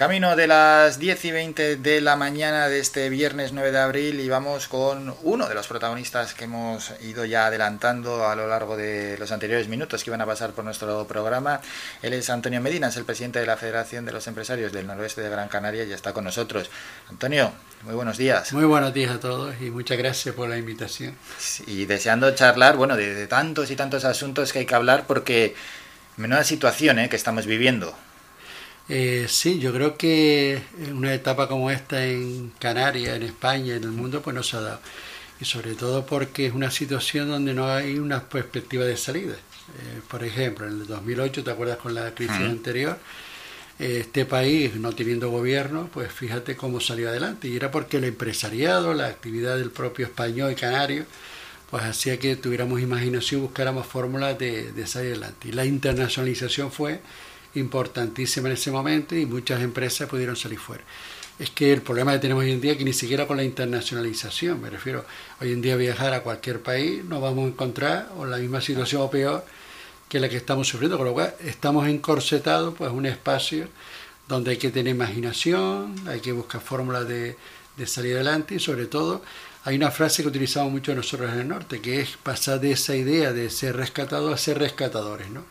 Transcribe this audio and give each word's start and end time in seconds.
Camino 0.00 0.34
de 0.34 0.46
las 0.46 0.98
10 0.98 1.24
y 1.26 1.30
20 1.30 1.76
de 1.76 2.00
la 2.00 2.16
mañana 2.16 2.68
de 2.68 2.80
este 2.80 3.10
viernes 3.10 3.52
9 3.52 3.70
de 3.70 3.78
abril 3.80 4.20
y 4.20 4.30
vamos 4.30 4.66
con 4.66 5.14
uno 5.24 5.46
de 5.46 5.54
los 5.54 5.66
protagonistas 5.66 6.32
que 6.32 6.44
hemos 6.44 6.94
ido 7.02 7.26
ya 7.26 7.44
adelantando 7.44 8.26
a 8.26 8.34
lo 8.34 8.48
largo 8.48 8.78
de 8.78 9.18
los 9.18 9.30
anteriores 9.30 9.68
minutos 9.68 10.02
que 10.02 10.08
iban 10.08 10.22
a 10.22 10.24
pasar 10.24 10.52
por 10.52 10.64
nuestro 10.64 11.06
programa. 11.06 11.60
Él 12.00 12.14
es 12.14 12.30
Antonio 12.30 12.62
Medina, 12.62 12.88
es 12.88 12.96
el 12.96 13.04
presidente 13.04 13.40
de 13.40 13.46
la 13.46 13.58
Federación 13.58 14.06
de 14.06 14.12
los 14.12 14.26
Empresarios 14.26 14.72
del 14.72 14.86
Noroeste 14.86 15.20
de 15.20 15.28
Gran 15.28 15.48
Canaria 15.48 15.84
y 15.84 15.92
está 15.92 16.14
con 16.14 16.24
nosotros. 16.24 16.70
Antonio, 17.10 17.52
muy 17.82 17.94
buenos 17.94 18.16
días. 18.16 18.54
Muy 18.54 18.64
buenos 18.64 18.94
días 18.94 19.10
a 19.10 19.20
todos 19.20 19.54
y 19.60 19.70
muchas 19.70 19.98
gracias 19.98 20.34
por 20.34 20.48
la 20.48 20.56
invitación. 20.56 21.14
Y 21.66 21.84
deseando 21.84 22.34
charlar, 22.34 22.78
bueno, 22.78 22.96
de, 22.96 23.26
tantos 23.26 23.70
y 23.70 23.76
tantos 23.76 24.06
asuntos 24.06 24.50
que 24.54 24.60
hay 24.60 24.64
que 24.64 24.74
hablar 24.74 25.04
porque 25.06 25.54
menuda 26.16 26.42
situación 26.42 27.00
¿eh? 27.00 27.10
que 27.10 27.16
estamos 27.16 27.44
viviendo. 27.44 27.94
Eh, 28.92 29.26
sí, 29.28 29.60
yo 29.60 29.72
creo 29.72 29.96
que 29.96 30.62
una 30.90 31.14
etapa 31.14 31.46
como 31.46 31.70
esta 31.70 32.04
en 32.04 32.50
Canarias, 32.58 33.14
en 33.14 33.22
España, 33.22 33.76
en 33.76 33.84
el 33.84 33.92
mundo, 33.92 34.20
pues 34.20 34.34
no 34.34 34.42
se 34.42 34.56
ha 34.56 34.60
dado. 34.62 34.80
Y 35.40 35.44
sobre 35.44 35.74
todo 35.76 36.04
porque 36.04 36.46
es 36.46 36.54
una 36.54 36.72
situación 36.72 37.28
donde 37.28 37.54
no 37.54 37.68
hay 37.70 38.00
una 38.00 38.28
perspectiva 38.28 38.84
de 38.84 38.96
salida. 38.96 39.34
Eh, 39.34 40.00
por 40.08 40.24
ejemplo, 40.24 40.66
en 40.66 40.80
el 40.80 40.86
2008, 40.88 41.44
¿te 41.44 41.50
acuerdas 41.52 41.78
con 41.78 41.94
la 41.94 42.12
crisis 42.16 42.36
anterior? 42.38 42.98
Eh, 43.78 43.98
este 44.00 44.24
país, 44.24 44.74
no 44.74 44.92
teniendo 44.92 45.30
gobierno, 45.30 45.88
pues 45.94 46.12
fíjate 46.12 46.56
cómo 46.56 46.80
salió 46.80 47.10
adelante. 47.10 47.46
Y 47.46 47.54
era 47.54 47.70
porque 47.70 47.98
el 47.98 48.04
empresariado, 48.04 48.92
la 48.92 49.06
actividad 49.06 49.56
del 49.56 49.70
propio 49.70 50.06
español 50.06 50.50
y 50.50 50.56
canario, 50.56 51.04
pues 51.70 51.84
hacía 51.84 52.18
que 52.18 52.34
tuviéramos 52.34 52.80
imaginación, 52.80 53.42
buscáramos 53.42 53.86
fórmulas 53.86 54.36
de, 54.36 54.72
de 54.72 54.86
salir 54.88 55.12
adelante. 55.12 55.48
Y 55.48 55.52
la 55.52 55.64
internacionalización 55.64 56.72
fue 56.72 57.00
importantísima 57.54 58.48
en 58.48 58.54
ese 58.54 58.70
momento 58.70 59.14
y 59.14 59.26
muchas 59.26 59.60
empresas 59.60 60.08
pudieron 60.08 60.36
salir 60.36 60.58
fuera. 60.58 60.84
Es 61.38 61.50
que 61.50 61.72
el 61.72 61.80
problema 61.80 62.12
que 62.12 62.18
tenemos 62.18 62.44
hoy 62.44 62.52
en 62.52 62.60
día 62.60 62.72
es 62.72 62.78
que 62.78 62.84
ni 62.84 62.92
siquiera 62.92 63.26
con 63.26 63.36
la 63.36 63.44
internacionalización, 63.44 64.60
me 64.60 64.68
refiero, 64.68 65.06
hoy 65.40 65.52
en 65.52 65.62
día 65.62 65.74
viajar 65.76 66.12
a 66.12 66.22
cualquier 66.22 66.60
país 66.60 67.02
nos 67.04 67.22
vamos 67.22 67.46
a 67.46 67.48
encontrar 67.48 68.10
o 68.16 68.26
la 68.26 68.36
misma 68.36 68.60
situación 68.60 69.02
o 69.02 69.10
peor 69.10 69.44
que 70.08 70.20
la 70.20 70.28
que 70.28 70.36
estamos 70.36 70.68
sufriendo, 70.68 70.98
con 70.98 71.06
lo 71.06 71.12
cual 71.14 71.34
estamos 71.44 71.88
encorsetados 71.88 72.74
pues 72.76 72.90
un 72.92 73.06
espacio 73.06 73.68
donde 74.28 74.52
hay 74.52 74.56
que 74.58 74.70
tener 74.70 74.94
imaginación, 74.94 75.94
hay 76.06 76.20
que 76.20 76.32
buscar 76.32 76.60
fórmulas 76.60 77.08
de, 77.08 77.36
de 77.76 77.86
salir 77.86 78.14
adelante 78.16 78.56
y 78.56 78.60
sobre 78.60 78.86
todo 78.86 79.22
hay 79.64 79.76
una 79.76 79.90
frase 79.90 80.22
que 80.22 80.28
utilizamos 80.28 80.72
mucho 80.72 80.94
nosotros 80.94 81.32
en 81.32 81.40
el 81.40 81.48
norte, 81.48 81.80
que 81.80 82.00
es 82.00 82.16
pasar 82.16 82.60
de 82.60 82.72
esa 82.72 82.96
idea 82.96 83.32
de 83.32 83.50
ser 83.50 83.76
rescatado 83.76 84.32
a 84.32 84.36
ser 84.36 84.58
rescatadores, 84.58 85.30
¿no? 85.30 85.44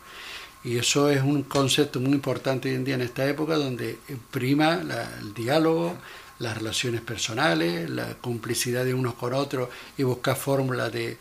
Y 0.62 0.76
eso 0.76 1.08
es 1.08 1.22
un 1.22 1.42
concepto 1.44 2.00
muy 2.00 2.12
importante 2.12 2.68
hoy 2.68 2.74
en 2.74 2.84
día 2.84 2.94
en 2.94 3.00
esta 3.00 3.26
época 3.26 3.56
donde 3.56 3.98
prima 4.30 4.82
el 5.20 5.32
diálogo, 5.32 5.96
las 6.38 6.56
relaciones 6.56 7.00
personales, 7.00 7.88
la 7.88 8.14
complicidad 8.14 8.84
de 8.84 8.94
unos 8.94 9.14
con 9.14 9.32
otros 9.32 9.68
y 9.96 10.02
buscar 10.02 10.36
fórmulas 10.36 10.92
de, 10.92 11.18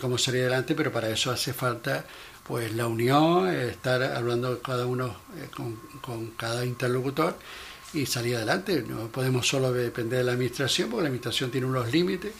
cómo 0.00 0.18
salir 0.18 0.42
adelante, 0.42 0.74
pero 0.74 0.92
para 0.92 1.08
eso 1.08 1.30
hace 1.30 1.52
falta 1.52 2.04
pues 2.46 2.72
la 2.74 2.86
unión, 2.86 3.48
estar 3.48 4.02
hablando 4.04 4.60
cada 4.62 4.86
uno 4.86 5.16
eh, 5.36 5.48
con, 5.54 5.76
con 6.00 6.30
cada 6.32 6.64
interlocutor 6.64 7.36
y 7.92 8.06
salir 8.06 8.36
adelante. 8.36 8.84
No 8.86 9.08
podemos 9.08 9.48
solo 9.48 9.72
depender 9.72 10.18
de 10.18 10.24
la 10.24 10.32
administración, 10.32 10.90
porque 10.90 11.02
la 11.02 11.08
administración 11.08 11.50
tiene 11.50 11.66
unos 11.66 11.90
límites 11.90 12.32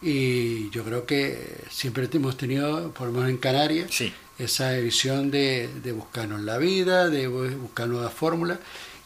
y 0.00 0.70
yo 0.70 0.84
creo 0.84 1.06
que 1.06 1.64
siempre 1.70 2.08
hemos 2.12 2.36
tenido, 2.36 2.90
por 2.92 3.08
lo 3.08 3.26
en 3.26 3.36
Canarias, 3.38 3.90
esa 4.38 4.72
visión 4.72 5.30
de, 5.30 5.68
de, 5.82 5.92
buscarnos 5.92 6.40
la 6.42 6.58
vida, 6.58 7.08
de 7.08 7.26
buscar 7.26 7.88
nuevas 7.88 8.12
fórmulas 8.12 8.58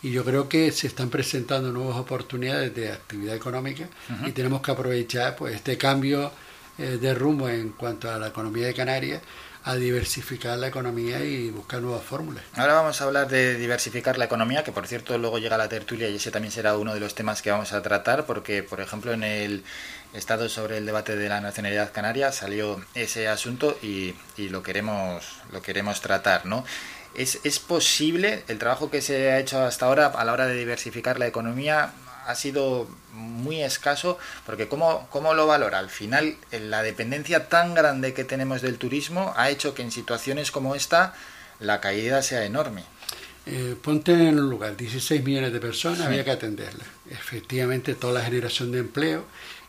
y 0.02 0.10
yo 0.10 0.24
creo 0.24 0.48
que 0.48 0.72
se 0.72 0.88
están 0.88 1.10
presentando 1.10 1.70
nuevas 1.72 1.96
oportunidades 1.96 2.74
de 2.74 2.90
actividad 2.90 3.36
económica 3.36 3.88
y 4.26 4.32
tenemos 4.32 4.60
que 4.60 4.72
aprovechar 4.72 5.36
pues 5.36 5.54
este 5.54 5.78
cambio 5.78 6.32
eh, 6.78 6.98
de 7.00 7.14
rumbo 7.14 7.48
en 7.48 7.70
cuanto 7.70 8.10
a 8.10 8.18
la 8.18 8.28
economía 8.28 8.66
de 8.66 8.74
Canarias 8.74 9.22
a 9.64 9.76
diversificar 9.76 10.58
la 10.58 10.68
economía 10.68 11.24
y 11.24 11.50
buscar 11.50 11.80
nuevas 11.80 12.02
fórmulas. 12.02 12.42
Ahora 12.54 12.74
vamos 12.74 13.00
a 13.00 13.04
hablar 13.04 13.28
de 13.28 13.56
diversificar 13.56 14.18
la 14.18 14.24
economía, 14.24 14.64
que 14.64 14.72
por 14.72 14.86
cierto 14.86 15.16
luego 15.18 15.38
llega 15.38 15.56
la 15.56 15.68
tertulia 15.68 16.08
y 16.08 16.16
ese 16.16 16.30
también 16.30 16.52
será 16.52 16.76
uno 16.76 16.94
de 16.94 17.00
los 17.00 17.14
temas 17.14 17.42
que 17.42 17.50
vamos 17.50 17.72
a 17.72 17.82
tratar, 17.82 18.26
porque 18.26 18.62
por 18.62 18.80
ejemplo 18.80 19.12
en 19.12 19.22
el 19.22 19.64
Estado 20.12 20.48
sobre 20.48 20.76
el 20.76 20.84
debate 20.84 21.16
de 21.16 21.28
la 21.28 21.40
nacionalidad 21.40 21.90
canaria 21.90 22.32
salió 22.32 22.84
ese 22.94 23.28
asunto 23.28 23.78
y, 23.82 24.14
y 24.36 24.50
lo 24.50 24.62
queremos 24.62 25.24
lo 25.52 25.62
queremos 25.62 26.00
tratar, 26.02 26.44
¿no? 26.44 26.64
¿Es, 27.14 27.40
¿Es 27.44 27.58
posible 27.58 28.42
el 28.48 28.58
trabajo 28.58 28.90
que 28.90 29.00
se 29.02 29.30
ha 29.30 29.38
hecho 29.38 29.62
hasta 29.62 29.86
ahora 29.86 30.06
a 30.06 30.24
la 30.24 30.32
hora 30.32 30.46
de 30.46 30.54
diversificar 30.54 31.18
la 31.18 31.26
economía? 31.26 31.92
Ha 32.26 32.34
sido 32.34 32.88
muy 33.12 33.62
escaso, 33.62 34.18
porque 34.46 34.68
¿cómo, 34.68 35.06
¿cómo, 35.10 35.34
lo 35.34 35.46
valora? 35.46 35.78
Al 35.78 35.90
final, 35.90 36.36
la 36.50 36.82
dependencia 36.82 37.48
tan 37.48 37.74
grande 37.74 38.14
que 38.14 38.24
tenemos 38.24 38.62
del 38.62 38.78
turismo 38.78 39.32
ha 39.36 39.50
hecho 39.50 39.74
que 39.74 39.82
en 39.82 39.92
situaciones 39.92 40.50
como 40.50 40.74
esta 40.74 41.14
la 41.60 41.80
caída 41.80 42.22
sea 42.22 42.44
enorme. 42.44 42.84
Eh, 43.44 43.76
ponte 43.82 44.12
en 44.12 44.38
un 44.38 44.48
lugar, 44.50 44.76
16 44.76 45.22
millones 45.24 45.52
de 45.52 45.60
personas, 45.60 46.02
había 46.02 46.24
que 46.24 46.30
atenderlas. 46.30 46.86
Efectivamente, 47.10 47.94
toda 47.94 48.14
la 48.14 48.24
generación 48.24 48.70
de 48.70 48.78
empleo 48.78 49.24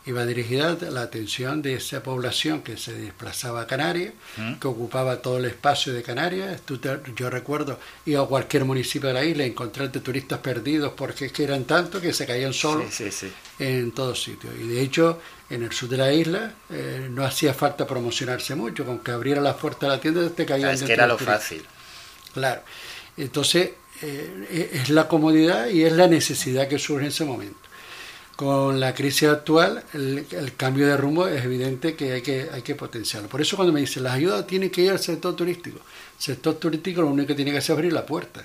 iba 0.05 0.25
dirigida 0.25 0.77
la 0.91 1.01
atención 1.01 1.61
de 1.61 1.75
esa 1.75 2.03
población 2.03 2.61
que 2.61 2.75
se 2.75 2.93
desplazaba 2.93 3.61
a 3.61 3.67
Canarias, 3.67 4.13
que 4.59 4.67
ocupaba 4.67 5.21
todo 5.21 5.37
el 5.37 5.45
espacio 5.45 5.93
de 5.93 6.03
Canarias. 6.03 6.61
yo 7.15 7.29
recuerdo 7.29 7.79
ir 8.05 8.17
a 8.17 8.23
cualquier 8.23 8.65
municipio 8.65 9.07
de 9.07 9.13
la 9.13 9.23
isla 9.23 9.45
y 9.45 9.49
encontrarte 9.49 10.01
turistas 10.01 10.39
perdidos 10.39 10.93
porque 10.95 11.25
es 11.25 11.31
que 11.31 11.43
eran 11.43 11.63
tantos 11.63 12.01
que 12.01 12.11
se 12.13 12.25
caían 12.25 12.53
solos 12.53 12.85
en 13.59 13.91
todos 13.91 14.21
sitios. 14.21 14.53
Y 14.59 14.67
de 14.67 14.81
hecho, 14.81 15.21
en 15.49 15.63
el 15.63 15.71
sur 15.71 15.87
de 15.87 15.97
la 15.97 16.11
isla 16.11 16.53
eh, 16.69 17.07
no 17.09 17.23
hacía 17.23 17.53
falta 17.53 17.87
promocionarse 17.87 18.55
mucho, 18.55 18.85
con 18.85 18.99
que 18.99 19.11
abriera 19.11 19.39
las 19.39 19.55
puertas 19.55 19.81
de 19.81 19.87
la 19.87 20.01
tienda 20.01 20.29
te 20.29 20.45
caían. 20.45 20.71
Es 20.71 20.83
que 20.83 20.93
era 20.93 21.07
lo 21.07 21.17
fácil. 21.17 21.63
Claro. 22.33 22.61
Entonces, 23.15 23.71
eh, 24.01 24.69
es 24.73 24.89
la 24.89 25.07
comodidad 25.07 25.67
y 25.67 25.83
es 25.83 25.93
la 25.93 26.07
necesidad 26.07 26.67
que 26.67 26.77
surge 26.77 27.05
en 27.05 27.09
ese 27.09 27.23
momento 27.23 27.72
con 28.35 28.79
la 28.79 28.93
crisis 28.93 29.29
actual, 29.29 29.83
el, 29.93 30.53
cambio 30.57 30.87
de 30.87 30.97
rumbo 30.97 31.27
es 31.27 31.45
evidente 31.45 31.95
que 31.95 32.13
hay, 32.13 32.21
que 32.21 32.49
hay 32.51 32.61
que 32.61 32.75
potenciarlo. 32.75 33.29
Por 33.29 33.41
eso 33.41 33.55
cuando 33.55 33.73
me 33.73 33.79
dicen 33.79 34.03
las 34.03 34.13
ayudas 34.13 34.47
tienen 34.47 34.69
que 34.69 34.81
ir 34.81 34.91
al 34.91 34.99
sector 34.99 35.35
turístico, 35.35 35.77
el 35.77 36.23
sector 36.23 36.55
turístico 36.55 37.01
lo 37.01 37.09
único 37.09 37.27
que 37.27 37.35
tiene 37.35 37.51
que 37.51 37.57
hacer 37.57 37.73
es 37.73 37.77
abrir 37.77 37.93
la 37.93 38.05
puerta, 38.05 38.43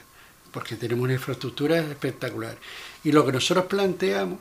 porque 0.52 0.76
tenemos 0.76 1.04
una 1.04 1.14
infraestructura 1.14 1.78
espectacular. 1.78 2.56
Y 3.04 3.12
lo 3.12 3.24
que 3.24 3.32
nosotros 3.32 3.66
planteamos 3.66 4.38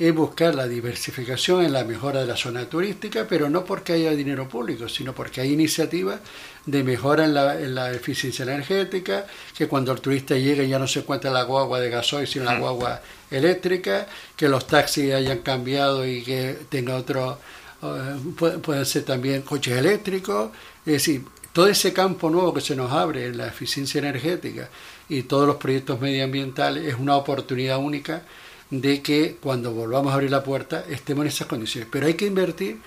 es 0.00 0.14
buscar 0.14 0.54
la 0.54 0.66
diversificación 0.66 1.62
en 1.62 1.74
la 1.74 1.84
mejora 1.84 2.20
de 2.20 2.26
la 2.26 2.34
zona 2.34 2.64
turística, 2.64 3.26
pero 3.28 3.50
no 3.50 3.66
porque 3.66 3.92
haya 3.92 4.12
dinero 4.12 4.48
público, 4.48 4.88
sino 4.88 5.14
porque 5.14 5.42
hay 5.42 5.52
iniciativas 5.52 6.20
de 6.64 6.82
mejora 6.82 7.26
en 7.26 7.34
la, 7.34 7.60
en 7.60 7.74
la 7.74 7.92
eficiencia 7.92 8.44
energética, 8.44 9.26
que 9.54 9.68
cuando 9.68 9.92
el 9.92 10.00
turista 10.00 10.34
llegue 10.36 10.66
ya 10.66 10.78
no 10.78 10.88
se 10.88 11.00
encuentra 11.00 11.30
la 11.30 11.42
guagua 11.42 11.80
de 11.80 11.90
gasoil, 11.90 12.26
sino 12.26 12.46
la 12.46 12.58
guagua 12.58 13.02
eléctrica, 13.30 14.06
que 14.34 14.48
los 14.48 14.66
taxis 14.66 15.12
hayan 15.12 15.40
cambiado 15.40 16.06
y 16.06 16.22
que 16.22 16.56
tenga 16.70 16.96
otro, 16.96 17.38
uh, 17.82 18.32
pueden 18.62 18.86
ser 18.86 19.02
también 19.02 19.42
coches 19.42 19.76
eléctricos, 19.76 20.50
es 20.86 20.94
decir, 20.94 21.24
todo 21.52 21.68
ese 21.68 21.92
campo 21.92 22.30
nuevo 22.30 22.54
que 22.54 22.62
se 22.62 22.74
nos 22.74 22.90
abre 22.90 23.26
en 23.26 23.36
la 23.36 23.48
eficiencia 23.48 23.98
energética 23.98 24.70
y 25.10 25.24
todos 25.24 25.46
los 25.46 25.56
proyectos 25.56 26.00
medioambientales 26.00 26.86
es 26.86 26.94
una 26.94 27.16
oportunidad 27.16 27.76
única 27.76 28.22
de 28.70 29.02
que 29.02 29.36
cuando 29.40 29.72
volvamos 29.72 30.12
a 30.12 30.14
abrir 30.14 30.30
la 30.30 30.44
puerta 30.44 30.84
estemos 30.88 31.22
en 31.22 31.28
esas 31.28 31.46
condiciones. 31.46 31.88
Pero 31.90 32.06
hay 32.06 32.14
que 32.14 32.26
invertir 32.26 32.78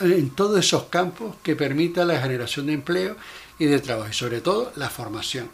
en 0.00 0.30
todos 0.30 0.58
esos 0.58 0.84
campos 0.84 1.36
que 1.42 1.56
permitan 1.56 2.08
la 2.08 2.20
generación 2.20 2.66
de 2.66 2.74
empleo 2.74 3.16
y 3.58 3.66
de 3.66 3.80
trabajo 3.80 4.10
y 4.10 4.14
sobre 4.14 4.40
todo 4.40 4.72
la 4.76 4.88
formación. 4.90 5.50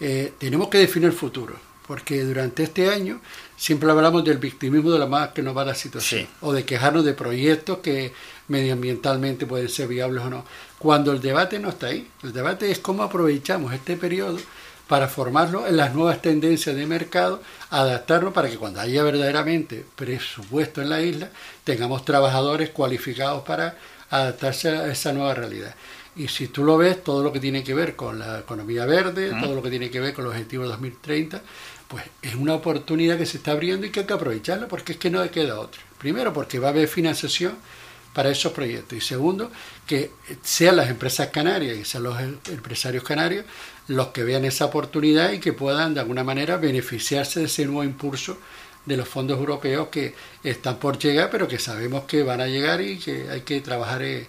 Eh, 0.00 0.32
tenemos 0.38 0.68
que 0.68 0.78
definir 0.78 1.08
el 1.08 1.14
futuro, 1.14 1.54
porque 1.86 2.24
durante 2.24 2.64
este 2.64 2.90
año 2.90 3.20
siempre 3.56 3.90
hablamos 3.90 4.24
del 4.24 4.38
victimismo 4.38 4.90
de 4.90 4.98
la 4.98 5.06
más 5.06 5.28
que 5.28 5.42
nos 5.42 5.56
va 5.56 5.64
la 5.64 5.74
situación, 5.74 6.26
o 6.40 6.52
de 6.52 6.64
quejarnos 6.64 7.04
de 7.04 7.14
proyectos 7.14 7.78
que 7.78 8.12
medioambientalmente 8.48 9.46
pueden 9.46 9.68
ser 9.68 9.86
viables 9.86 10.24
o 10.24 10.30
no, 10.30 10.44
cuando 10.78 11.12
el 11.12 11.20
debate 11.20 11.60
no 11.60 11.68
está 11.68 11.88
ahí. 11.88 12.08
El 12.24 12.32
debate 12.32 12.70
es 12.70 12.80
cómo 12.80 13.04
aprovechamos 13.04 13.72
este 13.72 13.96
periodo 13.96 14.38
para 14.92 15.08
formarlo 15.08 15.66
en 15.66 15.78
las 15.78 15.94
nuevas 15.94 16.20
tendencias 16.20 16.76
de 16.76 16.86
mercado, 16.86 17.40
adaptarlo 17.70 18.30
para 18.34 18.50
que 18.50 18.58
cuando 18.58 18.78
haya 18.78 19.02
verdaderamente 19.02 19.86
presupuesto 19.96 20.82
en 20.82 20.90
la 20.90 21.00
isla, 21.00 21.30
tengamos 21.64 22.04
trabajadores 22.04 22.68
cualificados 22.68 23.42
para 23.42 23.78
adaptarse 24.10 24.68
a 24.68 24.92
esa 24.92 25.14
nueva 25.14 25.32
realidad. 25.32 25.74
Y 26.14 26.28
si 26.28 26.48
tú 26.48 26.62
lo 26.62 26.76
ves, 26.76 27.02
todo 27.02 27.22
lo 27.22 27.32
que 27.32 27.40
tiene 27.40 27.64
que 27.64 27.72
ver 27.72 27.96
con 27.96 28.18
la 28.18 28.40
economía 28.40 28.84
verde, 28.84 29.30
todo 29.40 29.54
lo 29.54 29.62
que 29.62 29.70
tiene 29.70 29.90
que 29.90 29.98
ver 29.98 30.12
con 30.12 30.24
los 30.24 30.34
objetivos 30.34 30.68
2030, 30.68 31.40
pues 31.88 32.04
es 32.20 32.34
una 32.34 32.52
oportunidad 32.52 33.16
que 33.16 33.24
se 33.24 33.38
está 33.38 33.52
abriendo 33.52 33.86
y 33.86 33.90
que 33.90 34.00
hay 34.00 34.06
que 34.06 34.12
aprovecharla 34.12 34.68
porque 34.68 34.92
es 34.92 34.98
que 34.98 35.08
no 35.08 35.26
queda 35.30 35.58
otra. 35.58 35.80
Primero 35.96 36.34
porque 36.34 36.58
va 36.58 36.68
a 36.68 36.70
haber 36.72 36.86
financiación 36.86 37.56
para 38.12 38.30
esos 38.30 38.52
proyectos. 38.52 38.98
Y 38.98 39.00
segundo, 39.00 39.50
que 39.86 40.10
sean 40.42 40.76
las 40.76 40.90
empresas 40.90 41.28
canarias 41.28 41.76
y 41.76 41.84
sean 41.84 42.02
los 42.04 42.20
em, 42.20 42.36
empresarios 42.50 43.04
canarios 43.04 43.44
los 43.92 44.08
que 44.08 44.24
vean 44.24 44.44
esa 44.44 44.66
oportunidad 44.66 45.32
y 45.32 45.38
que 45.38 45.52
puedan 45.52 45.94
de 45.94 46.00
alguna 46.00 46.24
manera 46.24 46.56
beneficiarse 46.56 47.40
de 47.40 47.46
ese 47.46 47.64
nuevo 47.66 47.84
impulso 47.84 48.38
de 48.84 48.96
los 48.96 49.08
fondos 49.08 49.38
europeos 49.38 49.88
que 49.88 50.14
están 50.42 50.76
por 50.76 50.98
llegar, 50.98 51.30
pero 51.30 51.46
que 51.46 51.58
sabemos 51.58 52.04
que 52.04 52.22
van 52.22 52.40
a 52.40 52.46
llegar 52.46 52.80
y 52.80 52.98
que 52.98 53.28
hay 53.30 53.42
que 53.42 53.60
trabajar 53.60 54.02
en 54.02 54.26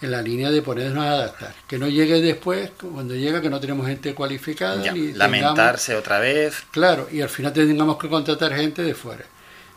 la 0.00 0.20
línea 0.20 0.50
de 0.50 0.62
ponernos 0.62 1.04
a 1.04 1.12
adaptar. 1.12 1.54
Que 1.68 1.78
no 1.78 1.88
llegue 1.88 2.20
después, 2.20 2.70
cuando 2.80 3.14
llega, 3.14 3.40
que 3.40 3.50
no 3.50 3.60
tenemos 3.60 3.86
gente 3.86 4.14
cualificada. 4.14 4.92
ni 4.92 5.12
lamentarse 5.12 5.94
otra 5.94 6.18
vez. 6.18 6.64
Claro, 6.70 7.08
y 7.12 7.20
al 7.20 7.28
final 7.28 7.52
tengamos 7.52 7.98
que 7.98 8.08
contratar 8.08 8.54
gente 8.54 8.82
de 8.82 8.94
fuera 8.94 9.24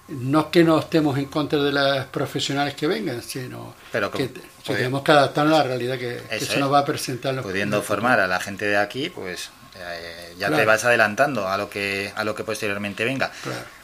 no 0.07 0.41
es 0.41 0.45
que 0.47 0.63
no 0.63 0.79
estemos 0.79 1.17
en 1.17 1.25
contra 1.25 1.61
de 1.61 1.71
las 1.71 2.05
profesionales 2.05 2.75
que 2.75 2.87
vengan, 2.87 3.21
sino 3.21 3.73
que, 3.91 4.29
tenemos 4.63 5.01
que 5.03 5.11
adaptar 5.11 5.47
a 5.47 5.49
la 5.49 5.63
realidad 5.63 5.97
que, 5.97 6.21
se 6.39 6.59
nos 6.59 6.71
va 6.71 6.79
a 6.79 6.85
presentar. 6.85 7.33
Los 7.33 7.43
Pudiendo 7.43 7.81
formar 7.81 8.19
a 8.19 8.27
la 8.27 8.39
gente 8.39 8.65
de 8.65 8.77
aquí, 8.77 9.09
pues 9.09 9.49
eh, 9.77 10.35
ya 10.37 10.51
te 10.51 10.63
vas 10.63 10.85
adelantando 10.85 11.47
a 11.47 11.57
lo 11.57 11.69
que 11.69 12.13
a 12.15 12.23
lo 12.23 12.35
que 12.35 12.43
posteriormente 12.43 13.03
venga. 13.03 13.31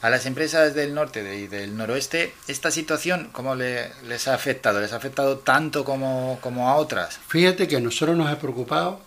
A 0.02 0.10
las 0.10 0.26
empresas 0.28 0.76
del 0.76 0.94
norte 0.94 1.36
y 1.36 1.48
del 1.48 1.76
noroeste, 1.76 2.34
¿esta 2.48 2.70
situación 2.70 3.30
cómo 3.32 3.56
les 3.56 4.28
ha 4.28 4.36
afectado? 4.36 4.80
¿Les 4.80 4.94
ha 4.94 4.98
afectado 4.98 5.40
tanto 5.40 5.84
como, 5.84 6.38
como 6.42 6.70
a 6.70 6.76
otras? 6.76 7.20
Fíjate 7.28 7.68
que 7.68 7.78
a 7.78 7.80
nosotros 7.80 8.16
nos 8.16 8.30
ha 8.30 8.38
preocupado 8.38 9.02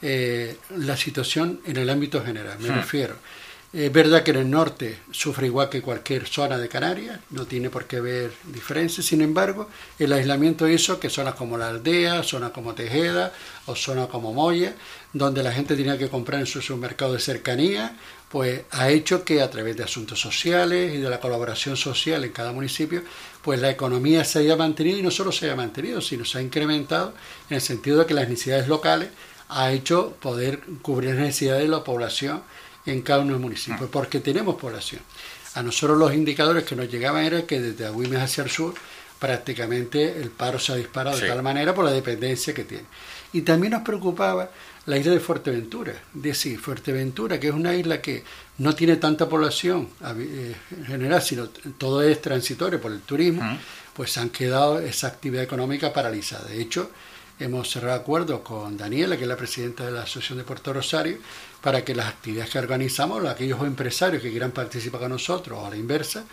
eh, 0.00 0.56
la 0.70 0.96
situación 0.96 1.60
en 1.66 1.76
el 1.76 1.90
ámbito 1.90 2.24
general, 2.24 2.58
me 2.58 2.70
hmm. 2.70 2.74
refiero 2.74 3.16
es 3.74 3.92
verdad 3.92 4.22
que 4.22 4.30
en 4.30 4.36
el 4.36 4.50
norte 4.50 5.00
sufre 5.10 5.46
igual 5.46 5.68
que 5.68 5.82
cualquier 5.82 6.28
zona 6.28 6.58
de 6.58 6.68
Canarias, 6.68 7.18
no 7.30 7.44
tiene 7.44 7.70
por 7.70 7.86
qué 7.86 7.96
haber 7.96 8.30
diferencias, 8.44 9.04
sin 9.04 9.20
embargo, 9.20 9.68
el 9.98 10.12
aislamiento 10.12 10.68
hizo 10.68 11.00
que 11.00 11.10
zonas 11.10 11.34
como 11.34 11.58
la 11.58 11.70
aldea, 11.70 12.22
zonas 12.22 12.52
como 12.52 12.74
Tejeda 12.74 13.32
o 13.66 13.74
zonas 13.74 14.06
como 14.06 14.32
Moya, 14.32 14.76
donde 15.12 15.42
la 15.42 15.50
gente 15.50 15.74
tenía 15.74 15.98
que 15.98 16.08
comprar 16.08 16.38
en 16.38 16.46
su 16.46 16.62
supermercado 16.62 17.14
de 17.14 17.18
cercanía, 17.18 17.96
pues 18.28 18.62
ha 18.70 18.90
hecho 18.90 19.24
que 19.24 19.42
a 19.42 19.50
través 19.50 19.76
de 19.76 19.82
asuntos 19.82 20.20
sociales 20.20 20.94
y 20.94 20.98
de 20.98 21.10
la 21.10 21.18
colaboración 21.18 21.76
social 21.76 22.22
en 22.22 22.30
cada 22.30 22.52
municipio, 22.52 23.02
pues 23.42 23.60
la 23.60 23.70
economía 23.70 24.24
se 24.24 24.38
haya 24.38 24.54
mantenido 24.54 24.98
y 24.98 25.02
no 25.02 25.10
solo 25.10 25.32
se 25.32 25.46
haya 25.46 25.56
mantenido, 25.56 26.00
sino 26.00 26.24
se 26.24 26.38
ha 26.38 26.42
incrementado 26.42 27.12
en 27.50 27.56
el 27.56 27.60
sentido 27.60 27.98
de 27.98 28.06
que 28.06 28.14
las 28.14 28.28
necesidades 28.28 28.68
locales 28.68 29.08
ha 29.48 29.72
hecho 29.72 30.16
poder 30.20 30.60
cubrir 30.82 31.10
las 31.10 31.18
necesidades 31.18 31.62
de 31.62 31.68
la 31.68 31.82
población 31.82 32.42
en 32.86 33.02
cada 33.02 33.20
uno 33.20 33.28
de 33.28 33.32
los 33.32 33.40
municipios, 33.40 33.88
porque 33.90 34.20
tenemos 34.20 34.56
población. 34.56 35.02
A 35.54 35.62
nosotros 35.62 35.96
los 35.98 36.12
indicadores 36.12 36.64
que 36.64 36.76
nos 36.76 36.90
llegaban 36.90 37.24
era 37.24 37.46
que 37.46 37.60
desde 37.60 37.86
Agüimes 37.86 38.20
hacia 38.20 38.44
el 38.44 38.50
sur 38.50 38.74
prácticamente 39.18 40.20
el 40.20 40.30
paro 40.30 40.58
se 40.58 40.72
ha 40.72 40.76
disparado 40.76 41.16
de 41.16 41.28
tal 41.28 41.42
manera 41.42 41.74
por 41.74 41.84
la 41.84 41.92
dependencia 41.92 42.52
que 42.52 42.64
tiene. 42.64 42.84
Y 43.32 43.42
también 43.42 43.72
nos 43.72 43.82
preocupaba 43.82 44.50
la 44.86 44.98
isla 44.98 45.12
de 45.12 45.20
Fuerteventura. 45.20 45.94
Decir, 46.12 46.58
Fuerteventura, 46.58 47.40
que 47.40 47.48
es 47.48 47.54
una 47.54 47.74
isla 47.74 48.02
que 48.02 48.22
no 48.58 48.74
tiene 48.74 48.96
tanta 48.96 49.28
población 49.28 49.88
eh, 50.18 50.54
en 50.76 50.86
general, 50.86 51.22
sino 51.22 51.48
todo 51.78 52.02
es 52.02 52.20
transitorio 52.20 52.80
por 52.80 52.92
el 52.92 53.00
turismo, 53.00 53.58
pues 53.94 54.18
han 54.18 54.28
quedado 54.30 54.78
esa 54.80 55.06
actividad 55.06 55.42
económica 55.42 55.92
paralizada. 55.92 56.48
De 56.48 56.60
hecho, 56.60 56.90
hemos 57.38 57.70
cerrado 57.70 58.00
acuerdos 58.00 58.40
con 58.40 58.76
Daniela, 58.76 59.16
que 59.16 59.22
es 59.22 59.28
la 59.28 59.36
presidenta 59.36 59.84
de 59.84 59.92
la 59.92 60.02
Asociación 60.02 60.38
de 60.38 60.44
Puerto 60.44 60.72
Rosario, 60.72 61.18
para 61.60 61.84
que 61.84 61.94
las 61.94 62.06
actividades 62.06 62.50
que 62.50 62.58
organizamos, 62.58 63.24
aquellos 63.24 63.60
empresarios 63.62 64.22
que 64.22 64.30
quieran 64.30 64.52
participar 64.52 65.00
con 65.00 65.10
nosotros 65.10 65.58
o 65.58 65.66
a 65.66 65.70
la 65.70 65.76
inversa, 65.76 66.24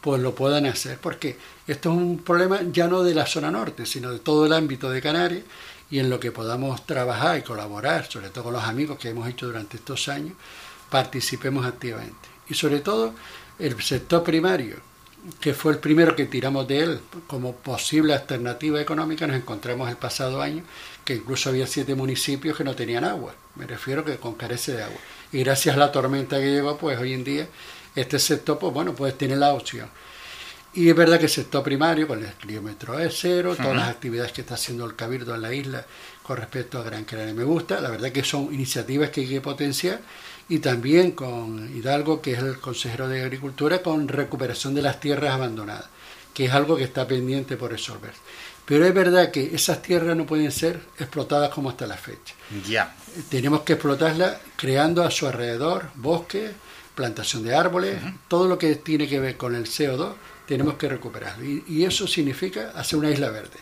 pues 0.00 0.20
lo 0.22 0.34
puedan 0.34 0.66
hacer, 0.66 0.98
porque 0.98 1.36
esto 1.66 1.90
es 1.90 1.96
un 1.96 2.18
problema 2.18 2.60
ya 2.70 2.86
no 2.86 3.02
de 3.02 3.14
la 3.14 3.26
zona 3.26 3.50
norte, 3.50 3.86
sino 3.86 4.12
de 4.12 4.20
todo 4.20 4.46
el 4.46 4.52
ámbito 4.52 4.90
de 4.90 5.02
Canarias 5.02 5.42
y 5.90 5.98
en 5.98 6.10
lo 6.10 6.20
que 6.20 6.32
podamos 6.32 6.86
trabajar 6.86 7.38
y 7.38 7.42
colaborar, 7.42 8.06
sobre 8.10 8.30
todo 8.30 8.44
con 8.44 8.52
los 8.52 8.64
amigos 8.64 8.98
que 8.98 9.08
hemos 9.08 9.28
hecho 9.28 9.46
durante 9.46 9.78
estos 9.78 10.08
años, 10.08 10.34
participemos 10.90 11.66
activamente. 11.66 12.28
Y 12.48 12.54
sobre 12.54 12.80
todo 12.80 13.14
el 13.58 13.80
sector 13.82 14.22
primario, 14.22 14.76
que 15.40 15.54
fue 15.54 15.72
el 15.72 15.78
primero 15.78 16.14
que 16.14 16.26
tiramos 16.26 16.68
de 16.68 16.80
él 16.80 17.00
como 17.26 17.54
posible 17.56 18.14
alternativa 18.14 18.80
económica, 18.80 19.26
nos 19.26 19.36
encontramos 19.36 19.88
el 19.88 19.96
pasado 19.96 20.40
año 20.40 20.62
que 21.04 21.14
incluso 21.14 21.50
había 21.50 21.66
siete 21.66 21.94
municipios 21.94 22.56
que 22.56 22.64
no 22.64 22.74
tenían 22.74 23.04
agua 23.04 23.34
me 23.56 23.66
refiero 23.66 24.04
que 24.04 24.16
con 24.18 24.34
carece 24.34 24.72
de 24.72 24.84
agua. 24.84 24.98
Y 25.32 25.40
gracias 25.40 25.74
a 25.74 25.78
la 25.78 25.90
tormenta 25.90 26.38
que 26.38 26.52
llegó, 26.52 26.76
pues 26.78 26.98
hoy 26.98 27.14
en 27.14 27.24
día 27.24 27.48
este 27.94 28.18
sector, 28.18 28.58
pues 28.58 28.72
bueno, 28.72 28.94
pues 28.94 29.16
tiene 29.16 29.36
la 29.36 29.52
opción. 29.54 29.88
Y 30.74 30.90
es 30.90 30.94
verdad 30.94 31.18
que 31.18 31.24
el 31.24 31.30
sector 31.30 31.62
primario, 31.62 32.06
con 32.06 32.22
el 32.22 32.32
kilómetro 32.34 32.98
es 32.98 33.16
cero, 33.18 33.56
todas 33.56 33.74
las 33.74 33.88
actividades 33.88 34.32
que 34.32 34.42
está 34.42 34.54
haciendo 34.54 34.84
el 34.84 34.94
Cabildo 34.94 35.34
en 35.34 35.40
la 35.40 35.54
isla 35.54 35.86
con 36.22 36.36
respecto 36.36 36.78
a 36.78 36.82
Gran 36.82 37.04
Canaria 37.04 37.32
me 37.32 37.44
gusta, 37.44 37.80
la 37.80 37.88
verdad 37.88 38.12
que 38.12 38.22
son 38.22 38.52
iniciativas 38.52 39.08
que 39.08 39.22
hay 39.22 39.28
que 39.28 39.40
potenciar 39.40 40.00
y 40.48 40.58
también 40.58 41.12
con 41.12 41.76
Hidalgo, 41.76 42.20
que 42.20 42.32
es 42.32 42.38
el 42.38 42.58
consejero 42.58 43.08
de 43.08 43.22
Agricultura, 43.22 43.82
con 43.82 44.08
recuperación 44.08 44.74
de 44.74 44.82
las 44.82 45.00
tierras 45.00 45.34
abandonadas, 45.34 45.86
que 46.32 46.46
es 46.46 46.52
algo 46.52 46.76
que 46.76 46.84
está 46.84 47.06
pendiente 47.06 47.56
por 47.56 47.70
resolver. 47.70 48.12
Pero 48.64 48.84
es 48.84 48.94
verdad 48.94 49.30
que 49.30 49.54
esas 49.54 49.80
tierras 49.80 50.16
no 50.16 50.26
pueden 50.26 50.50
ser 50.50 50.80
explotadas 50.98 51.50
como 51.50 51.70
hasta 51.70 51.86
la 51.86 51.96
fecha. 51.96 52.34
Ya. 52.66 52.94
Tenemos 53.28 53.60
que 53.60 53.74
explotarlas 53.74 54.36
creando 54.56 55.04
a 55.04 55.10
su 55.10 55.26
alrededor 55.26 55.90
bosques, 55.94 56.50
plantación 56.94 57.44
de 57.44 57.54
árboles, 57.54 58.00
todo 58.26 58.48
lo 58.48 58.58
que 58.58 58.74
tiene 58.76 59.06
que 59.06 59.20
ver 59.20 59.36
con 59.36 59.54
el 59.54 59.64
CO2 59.66 60.14
tenemos 60.46 60.74
que 60.74 60.88
recuperarlo. 60.88 61.44
Y, 61.44 61.84
eso 61.84 62.06
significa 62.06 62.72
hacer 62.74 62.98
una 62.98 63.10
isla 63.10 63.30
verde. 63.30 63.58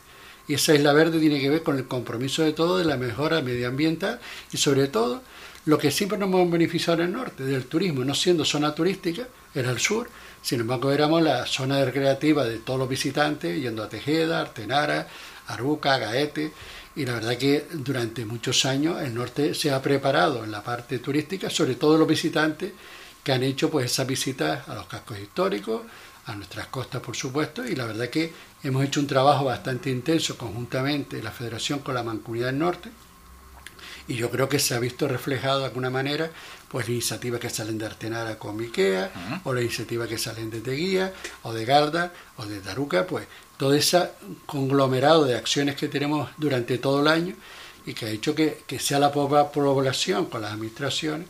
Y 0.47 0.55
esa 0.55 0.75
isla 0.75 0.93
verde 0.93 1.19
tiene 1.19 1.41
que 1.41 1.49
ver 1.49 1.63
con 1.63 1.79
el 1.79 1.87
compromiso 1.87 2.43
de 2.43 2.53
todo 2.53 2.79
de 2.79 2.85
la 2.85 2.97
mejora 2.97 3.41
medioambiental 3.41 4.21
y 4.53 4.59
sobre 4.59 4.89
todo 4.89 5.23
lo 5.67 5.79
que 5.79 5.91
siempre 5.91 6.19
nos 6.19 6.29
hemos 6.29 6.51
beneficiado 6.51 7.01
en 7.03 7.09
el 7.09 7.13
norte, 7.13 7.45
del 7.45 7.67
turismo, 7.67 8.05
no 8.05 8.15
siendo 8.15 8.45
zona 8.45 8.75
turística, 8.75 9.27
era 9.55 9.71
el 9.71 9.79
sur, 9.79 10.09
sin 10.43 10.61
embargo, 10.61 10.93
éramos 10.93 11.23
la 11.23 11.47
zona 11.47 11.83
recreativa 11.83 12.45
de 12.45 12.59
todos 12.59 12.79
los 12.79 12.89
visitantes, 12.89 13.59
yendo 13.59 13.83
a 13.83 13.89
Tejeda, 13.89 14.43
Artenara, 14.43 15.09
Aruca, 15.47 15.97
Gaete, 15.97 16.53
y 16.97 17.07
la 17.07 17.15
verdad 17.15 17.39
que 17.39 17.67
durante 17.73 18.27
muchos 18.27 18.67
años 18.67 19.01
el 19.01 19.15
norte 19.15 19.55
se 19.55 19.73
ha 19.73 19.81
preparado 19.81 20.45
en 20.45 20.51
la 20.51 20.63
parte 20.63 20.99
turística, 20.99 21.49
sobre 21.49 21.77
todo 21.77 21.97
los 21.97 22.07
visitantes 22.07 22.73
que 23.23 23.33
han 23.33 23.43
hecho 23.43 23.71
pues 23.71 23.87
esas 23.87 24.07
visitas 24.07 24.69
a 24.69 24.75
los 24.75 24.87
cascos 24.87 25.19
históricos, 25.19 25.81
a 26.27 26.35
nuestras 26.35 26.67
costas 26.67 27.01
por 27.01 27.17
supuesto, 27.17 27.67
y 27.67 27.75
la 27.75 27.87
verdad 27.87 28.11
que 28.11 28.31
hemos 28.63 28.85
hecho 28.85 29.01
un 29.01 29.07
trabajo 29.07 29.47
bastante 29.47 29.89
intenso 29.91 30.37
conjuntamente 30.37 31.23
la 31.23 31.33
Federación 31.33 31.79
con 31.79 31.95
la 31.95 32.03
Mancomunidad 32.03 32.49
del 32.49 32.59
Norte, 32.59 32.91
y 34.07 34.15
yo 34.15 34.31
creo 34.31 34.49
que 34.49 34.59
se 34.59 34.75
ha 34.75 34.79
visto 34.79 35.09
reflejado 35.09 35.61
de 35.61 35.67
alguna 35.67 35.91
manera 35.91 36.31
pues 36.69 36.89
iniciativas 36.89 37.41
que 37.41 37.51
salen 37.51 37.79
de 37.79 37.87
Artenara 37.87 38.37
con 38.37 38.57
Miquea, 38.57 39.41
o 39.45 39.55
las 39.55 39.63
iniciativas 39.63 40.09
que 40.09 40.19
salen 40.19 40.51
de 40.51 40.61
Teguía, 40.61 41.13
o 41.45 41.53
de 41.53 41.65
Garda, 41.65 42.13
o 42.37 42.47
de 42.47 42.59
Taruca, 42.59 43.07
pues 43.07 43.29
todo 43.57 43.75
ese 43.75 44.11
conglomerado 44.45 45.25
de 45.25 45.37
acciones 45.37 45.77
que 45.77 45.87
tenemos 45.87 46.31
durante 46.37 46.79
todo 46.79 47.01
el 47.01 47.09
año 47.09 47.37
y 47.87 47.95
que 47.95 48.07
ha 48.07 48.11
hecho 48.11 48.35
que, 48.35 48.65
sea 48.79 48.99
la 48.99 49.13
población 49.13 50.27
con 50.27 50.43
las 50.43 50.53
administraciones 50.53 51.29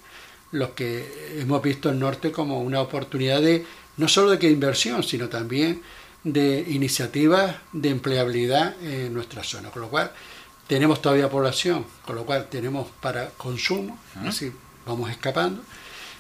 los 0.54 0.70
que 0.70 1.40
hemos 1.40 1.60
visto 1.60 1.90
el 1.90 1.98
norte 1.98 2.30
como 2.30 2.62
una 2.62 2.80
oportunidad 2.80 3.42
de 3.42 3.66
no 3.96 4.08
solo 4.08 4.30
de 4.30 4.38
que 4.38 4.48
inversión, 4.48 5.02
sino 5.02 5.28
también 5.28 5.82
de 6.22 6.64
iniciativas 6.68 7.56
de 7.72 7.90
empleabilidad 7.90 8.80
en 8.82 9.12
nuestra 9.12 9.42
zona. 9.42 9.70
Con 9.70 9.82
lo 9.82 9.88
cual, 9.88 10.12
tenemos 10.66 11.02
todavía 11.02 11.28
población, 11.28 11.84
con 12.04 12.16
lo 12.16 12.24
cual 12.24 12.48
tenemos 12.48 12.88
para 13.00 13.28
consumo, 13.30 13.98
así 14.26 14.52
vamos 14.86 15.10
escapando, 15.10 15.62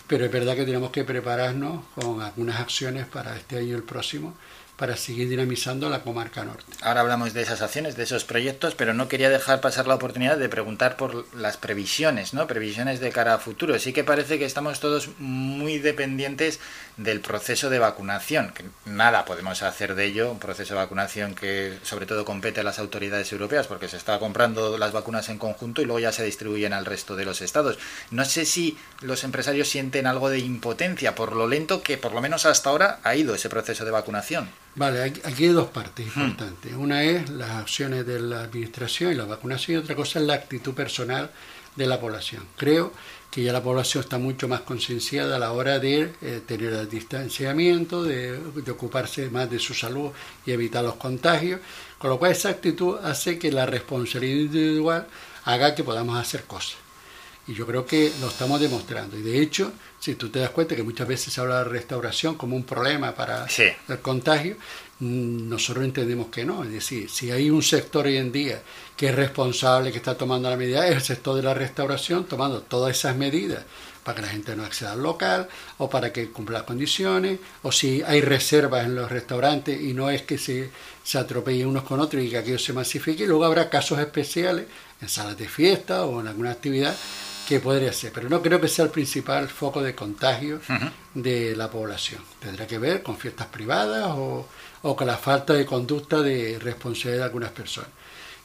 pero 0.06 0.24
es 0.24 0.32
verdad 0.32 0.54
que 0.54 0.64
tenemos 0.64 0.90
que 0.90 1.04
prepararnos 1.04 1.84
con 1.94 2.20
algunas 2.20 2.60
acciones 2.60 3.06
para 3.06 3.36
este 3.36 3.58
año 3.58 3.68
y 3.68 3.72
el 3.72 3.82
próximo 3.82 4.34
para 4.76 4.96
seguir 4.96 5.28
dinamizando 5.28 5.88
la 5.88 6.02
comarca 6.02 6.44
norte. 6.44 6.64
Ahora 6.82 7.00
hablamos 7.00 7.32
de 7.32 7.42
esas 7.42 7.62
acciones, 7.62 7.96
de 7.96 8.02
esos 8.02 8.24
proyectos, 8.24 8.74
pero 8.74 8.92
no 8.92 9.08
quería 9.08 9.30
dejar 9.30 9.60
pasar 9.60 9.86
la 9.86 9.94
oportunidad 9.94 10.36
de 10.36 10.48
preguntar 10.48 10.96
por 10.96 11.32
las 11.34 11.56
previsiones, 11.56 12.34
¿no? 12.34 12.46
Previsiones 12.46 12.98
de 12.98 13.12
cara 13.12 13.34
a 13.34 13.38
futuro. 13.38 13.78
Sí 13.78 13.92
que 13.92 14.02
parece 14.02 14.38
que 14.38 14.44
estamos 14.44 14.80
todos 14.80 15.10
muy 15.18 15.78
dependientes 15.78 16.58
del 16.96 17.20
proceso 17.20 17.70
de 17.70 17.78
vacunación, 17.78 18.52
que 18.52 18.64
nada 18.84 19.24
podemos 19.24 19.62
hacer 19.62 19.94
de 19.94 20.06
ello, 20.06 20.32
un 20.32 20.38
proceso 20.38 20.74
de 20.74 20.80
vacunación 20.80 21.34
que 21.34 21.78
sobre 21.82 22.06
todo 22.06 22.24
compete 22.24 22.60
a 22.60 22.64
las 22.64 22.78
autoridades 22.78 23.32
europeas 23.32 23.66
porque 23.66 23.88
se 23.88 23.96
está 23.96 24.18
comprando 24.18 24.76
las 24.76 24.92
vacunas 24.92 25.28
en 25.28 25.38
conjunto 25.38 25.82
y 25.82 25.84
luego 25.84 26.00
ya 26.00 26.12
se 26.12 26.24
distribuyen 26.24 26.72
al 26.72 26.86
resto 26.86 27.16
de 27.16 27.24
los 27.24 27.42
estados. 27.42 27.78
No 28.10 28.24
sé 28.24 28.44
si 28.44 28.76
los 29.00 29.24
empresarios 29.24 29.68
sienten 29.68 30.06
algo 30.06 30.30
de 30.30 30.40
impotencia 30.40 31.14
por 31.14 31.34
lo 31.34 31.46
lento 31.46 31.82
que 31.82 31.96
por 31.96 32.12
lo 32.12 32.20
menos 32.20 32.46
hasta 32.46 32.70
ahora 32.70 33.00
ha 33.04 33.14
ido 33.14 33.34
ese 33.34 33.48
proceso 33.48 33.84
de 33.84 33.90
vacunación. 33.90 34.48
Vale, 34.76 35.02
aquí 35.02 35.44
hay 35.44 35.52
dos 35.52 35.68
partes 35.68 36.06
hmm. 36.06 36.20
importantes. 36.20 36.72
Una 36.74 37.02
es 37.04 37.30
las 37.30 37.50
acciones 37.50 38.06
de 38.06 38.20
la 38.20 38.42
administración 38.42 39.12
y 39.12 39.14
la 39.14 39.24
vacunación 39.24 39.78
y 39.78 39.82
otra 39.82 39.94
cosa 39.94 40.18
es 40.18 40.26
la 40.26 40.34
actitud 40.34 40.74
personal 40.74 41.30
de 41.76 41.86
la 41.86 42.00
población. 42.00 42.44
Creo 42.56 42.92
que 43.30 43.42
ya 43.42 43.52
la 43.52 43.62
población 43.62 44.04
está 44.04 44.18
mucho 44.18 44.46
más 44.46 44.60
concienciada 44.60 45.36
a 45.36 45.38
la 45.38 45.52
hora 45.52 45.78
de 45.78 46.12
eh, 46.22 46.40
tener 46.46 46.72
el 46.72 46.88
distanciamiento, 46.88 48.04
de, 48.04 48.38
ocuparse 48.70 49.28
más 49.28 49.50
de 49.50 49.58
su 49.58 49.74
salud 49.74 50.12
y 50.46 50.52
evitar 50.52 50.84
los 50.84 50.94
contagios, 50.94 51.60
con 51.98 52.10
lo 52.10 52.18
cual 52.18 52.32
esa 52.32 52.50
actitud 52.50 52.98
hace 53.02 53.38
que 53.38 53.50
la 53.50 53.66
responsabilidad 53.66 54.44
individual 54.44 55.06
haga 55.44 55.74
que 55.74 55.82
podamos 55.82 56.16
hacer 56.16 56.44
cosas. 56.44 56.83
Y 57.46 57.54
yo 57.54 57.66
creo 57.66 57.84
que 57.84 58.10
lo 58.20 58.28
estamos 58.28 58.60
demostrando. 58.60 59.18
Y 59.18 59.22
de 59.22 59.40
hecho, 59.40 59.72
si 60.00 60.14
tú 60.14 60.30
te 60.30 60.38
das 60.38 60.50
cuenta 60.50 60.74
que 60.74 60.82
muchas 60.82 61.06
veces 61.06 61.32
se 61.32 61.40
habla 61.40 61.58
de 61.58 61.64
restauración 61.64 62.36
como 62.36 62.56
un 62.56 62.64
problema 62.64 63.14
para 63.14 63.46
el 63.46 63.98
contagio, 64.00 64.56
mm, 65.00 65.48
nosotros 65.48 65.84
entendemos 65.84 66.28
que 66.28 66.44
no. 66.44 66.64
Es 66.64 66.70
decir, 66.70 67.10
si 67.10 67.30
hay 67.30 67.50
un 67.50 67.62
sector 67.62 68.06
hoy 68.06 68.16
en 68.16 68.32
día 68.32 68.62
que 68.96 69.08
es 69.08 69.14
responsable, 69.14 69.92
que 69.92 69.98
está 69.98 70.16
tomando 70.16 70.48
la 70.48 70.56
medida, 70.56 70.88
es 70.88 70.96
el 70.96 71.02
sector 71.02 71.36
de 71.36 71.42
la 71.42 71.54
restauración, 71.54 72.24
tomando 72.24 72.62
todas 72.62 72.96
esas 72.96 73.16
medidas 73.16 73.64
para 74.04 74.16
que 74.16 74.22
la 74.22 74.28
gente 74.28 74.54
no 74.54 74.64
acceda 74.64 74.92
al 74.92 75.02
local 75.02 75.48
o 75.78 75.88
para 75.90 76.12
que 76.12 76.30
cumpla 76.30 76.58
las 76.58 76.66
condiciones, 76.66 77.40
o 77.62 77.72
si 77.72 78.02
hay 78.02 78.20
reservas 78.20 78.84
en 78.84 78.94
los 78.94 79.10
restaurantes 79.10 79.80
y 79.80 79.94
no 79.94 80.10
es 80.10 80.22
que 80.22 80.38
se, 80.38 80.70
se 81.02 81.18
atropellen 81.18 81.66
unos 81.66 81.84
con 81.84 82.00
otros 82.00 82.22
y 82.22 82.30
que 82.30 82.38
aquello 82.38 82.58
se 82.58 82.72
masifique, 82.72 83.24
y 83.24 83.26
luego 83.26 83.44
habrá 83.44 83.68
casos 83.70 83.98
especiales 83.98 84.66
en 85.00 85.08
salas 85.08 85.36
de 85.36 85.48
fiesta 85.48 86.04
o 86.04 86.20
en 86.20 86.28
alguna 86.28 86.50
actividad 86.52 86.94
que 87.48 87.60
podría 87.60 87.92
ser, 87.92 88.10
pero 88.12 88.28
no 88.28 88.40
creo 88.40 88.60
que 88.60 88.68
sea 88.68 88.86
el 88.86 88.90
principal 88.90 89.48
foco 89.48 89.82
de 89.82 89.94
contagio 89.94 90.60
de 91.12 91.54
la 91.54 91.70
población. 91.70 92.22
Tendrá 92.40 92.66
que 92.66 92.78
ver 92.78 93.02
con 93.02 93.18
fiestas 93.18 93.48
privadas 93.48 94.12
o, 94.16 94.46
o 94.82 94.96
con 94.96 95.06
la 95.06 95.18
falta 95.18 95.52
de 95.52 95.66
conducta 95.66 96.22
de 96.22 96.58
responsabilidad 96.58 97.18
de 97.18 97.24
algunas 97.24 97.50
personas. 97.50 97.90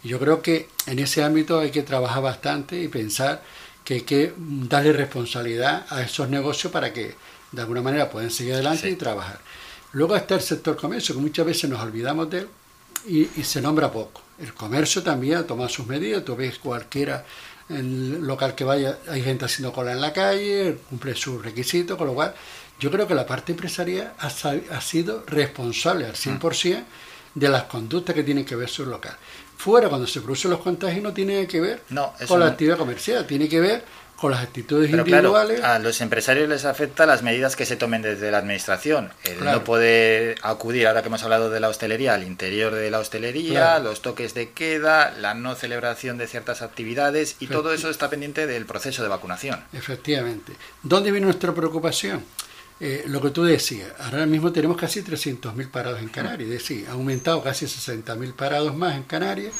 Y 0.03 0.09
yo 0.09 0.19
creo 0.19 0.41
que 0.41 0.69
en 0.85 0.99
ese 0.99 1.23
ámbito 1.23 1.59
hay 1.59 1.71
que 1.71 1.83
trabajar 1.83 2.21
bastante 2.21 2.81
y 2.81 2.87
pensar 2.87 3.41
que 3.83 3.95
hay 3.95 4.01
que 4.01 4.33
darle 4.37 4.93
responsabilidad 4.93 5.85
a 5.89 6.01
esos 6.01 6.29
negocios 6.29 6.71
para 6.71 6.93
que 6.93 7.15
de 7.51 7.61
alguna 7.61 7.81
manera 7.81 8.09
puedan 8.09 8.31
seguir 8.31 8.53
adelante 8.53 8.89
y 8.89 8.95
trabajar. 8.95 9.39
Luego 9.91 10.15
está 10.15 10.35
el 10.35 10.41
sector 10.41 10.77
comercio, 10.77 11.15
que 11.15 11.21
muchas 11.21 11.45
veces 11.45 11.69
nos 11.69 11.81
olvidamos 11.81 12.29
de 12.29 12.39
él 12.39 12.47
y, 13.07 13.43
se 13.43 13.61
nombra 13.61 13.91
poco. 13.91 14.21
El 14.39 14.53
comercio 14.53 15.01
también 15.01 15.45
toma 15.47 15.67
sus 15.67 15.87
medidas, 15.87 16.23
tú 16.23 16.35
ves 16.35 16.59
cualquiera 16.59 17.25
el 17.69 18.21
local 18.25 18.55
que 18.55 18.63
vaya, 18.63 18.97
hay 19.07 19.21
gente 19.21 19.45
haciendo 19.45 19.71
cola 19.71 19.91
en 19.91 20.01
la 20.01 20.13
calle, 20.13 20.77
cumple 20.89 21.15
sus 21.15 21.43
requisitos, 21.43 21.97
con 21.97 22.07
lo 22.07 22.13
cual 22.13 22.33
yo 22.79 22.89
creo 22.89 23.07
que 23.07 23.13
la 23.13 23.25
parte 23.25 23.51
empresarial 23.51 24.13
ha, 24.19 24.27
ha 24.27 24.81
sido 24.81 25.23
responsable 25.27 26.05
al 26.05 26.13
100% 26.13 26.83
de 27.35 27.49
las 27.49 27.63
conductas 27.63 28.15
que 28.15 28.23
tienen 28.23 28.45
que 28.45 28.55
ver 28.55 28.69
su 28.69 28.85
local 28.85 29.15
fuera 29.59 29.89
cuando 29.89 30.07
se 30.07 30.21
producen 30.21 30.51
los 30.51 30.61
contagios 30.61 31.03
no 31.03 31.13
tiene 31.13 31.45
que 31.45 31.59
ver 31.59 31.81
con 32.27 32.39
la 32.39 32.47
actividad 32.47 32.77
comercial, 32.77 33.27
tiene 33.27 33.49
que 33.49 33.59
ver 33.59 33.83
con 34.15 34.31
las 34.31 34.41
actitudes 34.41 34.89
individuales. 34.89 35.61
a 35.63 35.79
los 35.79 35.99
empresarios 35.99 36.47
les 36.47 36.63
afecta 36.63 37.05
las 37.05 37.23
medidas 37.23 37.57
que 37.57 37.65
se 37.65 37.75
tomen 37.75 38.01
desde 38.01 38.31
la 38.31 38.37
administración. 38.37 39.11
El 39.25 39.43
no 39.43 39.63
poder 39.65 40.37
acudir, 40.43 40.87
ahora 40.87 41.01
que 41.01 41.07
hemos 41.07 41.23
hablado 41.23 41.49
de 41.49 41.59
la 41.59 41.67
hostelería, 41.67 42.13
al 42.13 42.23
interior 42.23 42.73
de 42.73 42.89
la 42.89 42.99
hostelería, 42.99 43.79
los 43.79 44.01
toques 44.01 44.33
de 44.33 44.51
queda, 44.51 45.11
la 45.11 45.33
no 45.33 45.55
celebración 45.55 46.17
de 46.17 46.27
ciertas 46.27 46.61
actividades 46.61 47.35
y 47.41 47.47
todo 47.47 47.73
eso 47.73 47.89
está 47.89 48.09
pendiente 48.09 48.47
del 48.47 48.65
proceso 48.65 49.03
de 49.03 49.09
vacunación. 49.09 49.61
Efectivamente. 49.73 50.53
¿Dónde 50.83 51.11
viene 51.11 51.25
nuestra 51.25 51.53
preocupación? 51.53 52.23
Eh, 52.81 53.03
lo 53.07 53.21
que 53.21 53.31
tú 53.31 53.43
decías, 53.43 53.89
ahora 53.99 54.25
mismo 54.25 54.53
tenemos 54.53 54.77
casi 54.77 55.01
300.000 55.01 55.69
parados 55.69 55.99
en 55.99 56.07
Canarias, 56.07 56.49
es 56.49 56.59
decir, 56.59 56.85
ha 56.87 56.93
aumentado 56.93 57.43
casi 57.43 57.65
60.000 57.65 58.33
parados 58.33 58.73
más 58.73 58.95
en 58.95 59.03
Canarias, 59.03 59.53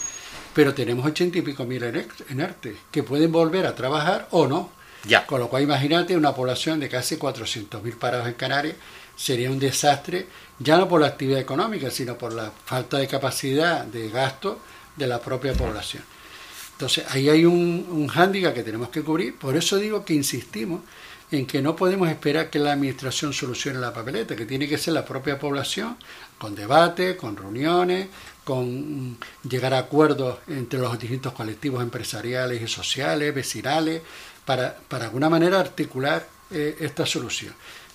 pero 0.53 0.73
tenemos 0.73 1.05
80 1.05 1.39
y 1.39 1.41
pico 1.41 1.65
mil 1.65 1.83
en 1.83 2.41
arte, 2.41 2.77
que 2.91 3.03
pueden 3.03 3.31
volver 3.31 3.65
a 3.65 3.75
trabajar 3.75 4.27
o 4.31 4.47
no. 4.47 4.71
Ya. 5.03 5.25
Con 5.25 5.39
lo 5.39 5.49
cual, 5.49 5.63
imagínate 5.63 6.15
una 6.15 6.33
población 6.33 6.79
de 6.79 6.89
casi 6.89 7.17
400.000 7.17 7.95
parados 7.97 8.27
en 8.27 8.33
Canarias, 8.35 8.75
sería 9.17 9.51
un 9.51 9.59
desastre, 9.59 10.27
ya 10.57 10.77
no 10.77 10.87
por 10.87 11.01
la 11.01 11.07
actividad 11.07 11.39
económica, 11.39 11.91
sino 11.91 12.17
por 12.17 12.33
la 12.33 12.51
falta 12.65 12.97
de 12.97 13.07
capacidad 13.07 13.83
de 13.83 14.09
gasto 14.09 14.59
de 14.95 15.07
la 15.07 15.19
propia 15.19 15.53
población. 15.53 16.03
Entonces, 16.71 17.05
ahí 17.09 17.27
hay 17.27 17.43
un, 17.43 17.85
un 17.89 18.07
hándicap 18.07 18.53
que 18.53 18.63
tenemos 18.63 18.89
que 18.89 19.01
cubrir, 19.01 19.37
por 19.37 19.57
eso 19.57 19.75
digo 19.75 20.05
que 20.05 20.13
insistimos 20.13 20.81
en 21.31 21.45
que 21.45 21.61
no 21.61 21.75
podemos 21.75 22.09
esperar 22.09 22.49
que 22.49 22.59
la 22.59 22.73
administración 22.73 23.33
solucione 23.33 23.79
la 23.79 23.93
papeleta, 23.93 24.35
que 24.35 24.45
tiene 24.45 24.67
que 24.67 24.77
ser 24.77 24.93
la 24.93 25.05
propia 25.05 25.37
población, 25.37 25.97
con 26.37 26.55
debate, 26.55 27.15
con 27.15 27.37
reuniones, 27.37 28.07
con 28.43 29.11
mm, 29.11 29.17
llegar 29.47 29.73
a 29.73 29.79
acuerdos 29.79 30.39
entre 30.47 30.79
los 30.79 30.97
distintos 30.97 31.33
colectivos 31.33 31.83
empresariales 31.83 32.61
y 32.61 32.67
sociales, 32.67 33.33
vecinales, 33.33 34.01
para, 34.45 34.75
para 34.75 35.05
alguna 35.05 35.29
manera 35.29 35.59
articular 35.59 36.27
eh, 36.49 36.77
esta 36.79 37.05
solución. 37.05 37.53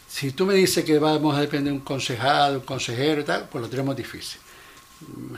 Si 0.08 0.30
tú 0.30 0.46
me 0.46 0.54
dices 0.54 0.84
que 0.84 0.98
vamos 0.98 1.36
a 1.36 1.40
depender 1.40 1.72
de 1.72 1.78
un 1.78 1.84
concejado, 1.84 2.60
un 2.60 2.64
consejero 2.64 3.22
y 3.22 3.24
tal, 3.24 3.48
pues 3.48 3.62
lo 3.62 3.68
tenemos 3.68 3.96
difícil 3.96 4.40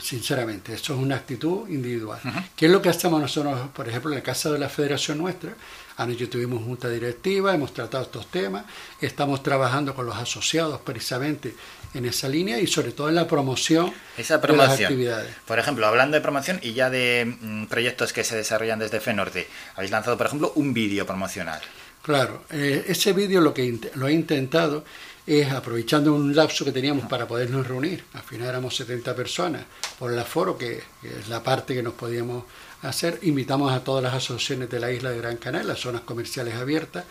sinceramente. 0.01 0.73
Eso 0.73 0.93
es 0.93 0.99
una 0.99 1.15
actitud 1.15 1.67
individual. 1.69 2.19
¿Qué 2.55 2.67
es 2.67 2.71
lo 2.71 2.81
que 2.81 2.89
hacemos 2.89 3.19
nosotros, 3.21 3.69
por 3.73 3.87
ejemplo, 3.87 4.11
en 4.11 4.17
el 4.17 4.23
caso 4.23 4.53
de 4.53 4.59
la 4.59 4.69
federación 4.69 5.17
nuestra? 5.17 5.55
Anoche 5.97 6.27
tuvimos 6.27 6.63
junta 6.63 6.89
directiva, 6.89 7.53
hemos 7.53 7.73
tratado 7.73 8.03
estos 8.03 8.27
temas, 8.27 8.65
estamos 9.01 9.41
trabajando 9.41 9.95
con 9.95 10.05
los 10.05 10.15
asociados 10.15 10.79
precisamente 10.81 11.55
en 11.93 12.05
esa 12.05 12.29
línea 12.29 12.59
y 12.59 12.67
sobre 12.67 12.91
todo 12.91 13.09
en 13.09 13.15
la 13.15 13.27
promoción, 13.27 13.91
esa 14.15 14.37
de 14.37 14.55
las 14.55 14.79
actividades. 14.79 15.35
Por 15.45 15.57
ejemplo, 15.57 15.87
hablando 15.87 16.15
de 16.15 16.21
promoción 16.21 16.59
y 16.61 16.73
ya 16.73 16.89
de 16.91 17.37
mm, 17.41 17.65
proyectos 17.65 18.13
que 18.13 18.23
se 18.23 18.35
desarrollan 18.35 18.77
desde 18.77 18.99
FENORTE, 18.99 19.47
habéis 19.75 19.91
lanzado, 19.91 20.17
por 20.17 20.27
ejemplo, 20.27 20.51
un 20.55 20.73
vídeo 20.73 21.05
promocional. 21.05 21.61
Claro, 22.03 22.43
eh, 22.51 22.85
ese 22.87 23.11
vídeo 23.11 23.41
lo 23.41 23.53
que 23.53 23.79
lo 23.95 24.07
he 24.07 24.13
intentado 24.13 24.85
es 25.27 25.51
aprovechando 25.51 26.13
un 26.13 26.33
lapso 26.33 26.63
que 26.63 26.71
teníamos 26.71 27.05
para 27.07 27.27
podernos 27.27 27.67
reunir. 27.67 28.05
Al 28.13 28.21
final 28.21 28.47
éramos 28.47 28.77
70 28.77 29.13
personas 29.13 29.63
por 29.99 30.13
el 30.13 30.17
aforo, 30.17 30.57
que, 30.57 30.81
es 31.03 31.27
la 31.27 31.43
parte 31.43 31.75
que 31.75 31.83
nos 31.83 31.93
podíamos 31.93 32.45
hacer. 32.81 33.19
Invitamos 33.23 33.71
a 33.71 33.83
todas 33.83 34.03
las 34.03 34.13
asociaciones 34.13 34.69
de 34.69 34.79
la 34.79 34.91
isla 34.91 35.11
de 35.11 35.17
Gran 35.17 35.37
Canaria, 35.37 35.67
las 35.67 35.79
zonas 35.79 36.01
comerciales 36.01 36.55
abiertas, 36.55 37.05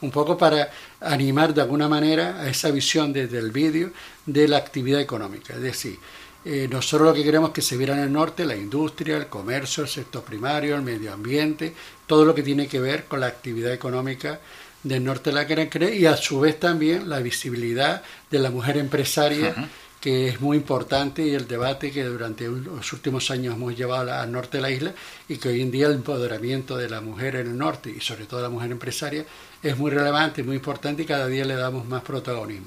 un 0.00 0.10
poco 0.10 0.36
para 0.36 0.70
animar 1.00 1.54
de 1.54 1.62
alguna 1.62 1.88
manera 1.88 2.40
a 2.40 2.48
esa 2.48 2.70
visión 2.70 3.12
desde 3.12 3.38
el 3.38 3.50
vídeo 3.50 3.90
de 4.26 4.48
la 4.48 4.58
actividad 4.58 5.00
económica. 5.00 5.54
Es 5.54 5.62
decir, 5.62 5.98
eh, 6.44 6.68
nosotros 6.70 7.08
lo 7.08 7.14
que 7.14 7.24
queremos 7.24 7.50
es 7.50 7.54
que 7.54 7.62
se 7.62 7.76
viera 7.76 7.94
en 7.94 8.00
el 8.00 8.12
norte 8.12 8.44
la 8.44 8.54
industria, 8.54 9.16
el 9.16 9.28
comercio, 9.28 9.82
el 9.82 9.88
sector 9.88 10.22
primario, 10.22 10.76
el 10.76 10.82
medio 10.82 11.12
ambiente, 11.12 11.74
todo 12.06 12.24
lo 12.24 12.34
que 12.34 12.42
tiene 12.42 12.68
que 12.68 12.80
ver 12.80 13.04
con 13.04 13.20
la 13.20 13.26
actividad 13.26 13.72
económica 13.72 14.40
del 14.82 15.02
norte 15.02 15.30
de 15.30 15.36
la 15.36 15.44
Gran 15.44 15.68
Canaria 15.68 15.94
y 15.94 16.04
a 16.04 16.16
su 16.16 16.40
vez 16.40 16.60
también 16.60 17.08
la 17.08 17.20
visibilidad 17.20 18.02
de 18.30 18.38
la 18.38 18.50
mujer 18.50 18.76
empresaria, 18.76 19.54
que 20.04 20.28
es 20.28 20.38
muy 20.38 20.58
importante 20.58 21.26
y 21.26 21.32
el 21.32 21.48
debate 21.48 21.90
que 21.90 22.04
durante 22.04 22.46
los 22.46 22.92
últimos 22.92 23.30
años 23.30 23.54
hemos 23.54 23.74
llevado 23.74 24.12
al 24.12 24.30
norte 24.30 24.58
de 24.58 24.60
la 24.60 24.70
isla 24.70 24.92
y 25.30 25.38
que 25.38 25.48
hoy 25.48 25.62
en 25.62 25.70
día 25.70 25.86
el 25.86 25.94
empoderamiento 25.94 26.76
de 26.76 26.90
la 26.90 27.00
mujer 27.00 27.36
en 27.36 27.46
el 27.46 27.56
norte 27.56 27.88
y 27.88 28.00
sobre 28.02 28.26
todo 28.26 28.42
la 28.42 28.50
mujer 28.50 28.70
empresaria 28.70 29.24
es 29.62 29.78
muy 29.78 29.90
relevante, 29.90 30.42
muy 30.42 30.56
importante 30.56 31.04
y 31.04 31.06
cada 31.06 31.26
día 31.26 31.46
le 31.46 31.54
damos 31.54 31.86
más 31.86 32.02
protagonismo. 32.02 32.66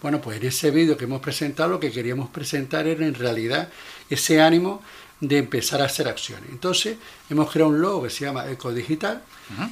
Bueno, 0.00 0.22
pues 0.22 0.40
en 0.40 0.46
ese 0.46 0.70
vídeo 0.70 0.96
que 0.96 1.04
hemos 1.04 1.20
presentado 1.20 1.68
lo 1.68 1.78
que 1.78 1.90
queríamos 1.90 2.30
presentar 2.30 2.86
era 2.86 3.04
en 3.04 3.12
realidad 3.12 3.68
ese 4.08 4.40
ánimo 4.40 4.80
de 5.20 5.38
empezar 5.38 5.82
a 5.82 5.86
hacer 5.86 6.06
acciones. 6.08 6.48
Entonces, 6.50 6.96
hemos 7.28 7.50
creado 7.50 7.70
un 7.70 7.80
logo 7.80 8.04
que 8.04 8.10
se 8.10 8.24
llama 8.24 8.48
Ecodigital. 8.48 9.22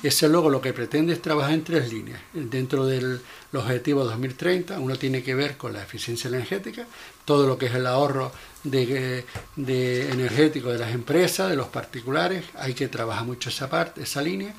Ese 0.02 0.28
logo 0.28 0.48
lo 0.48 0.60
que 0.60 0.72
pretende 0.72 1.12
es 1.12 1.22
trabajar 1.22 1.52
en 1.52 1.62
tres 1.62 1.92
líneas. 1.92 2.20
Dentro 2.32 2.86
del 2.86 3.20
objetivo 3.52 4.04
2030, 4.04 4.80
uno 4.80 4.96
tiene 4.96 5.22
que 5.22 5.34
ver 5.34 5.56
con 5.56 5.72
la 5.72 5.82
eficiencia 5.82 6.28
energética, 6.28 6.86
todo 7.24 7.46
lo 7.46 7.58
que 7.58 7.66
es 7.66 7.74
el 7.74 7.86
ahorro 7.86 8.32
de, 8.64 9.24
de 9.54 10.10
energético 10.10 10.70
de 10.70 10.78
las 10.78 10.92
empresas, 10.92 11.50
de 11.50 11.56
los 11.56 11.68
particulares, 11.68 12.44
hay 12.56 12.74
que 12.74 12.88
trabajar 12.88 13.24
mucho 13.24 13.50
esa 13.50 13.68
parte, 13.68 14.02
esa 14.02 14.22
línea. 14.22 14.54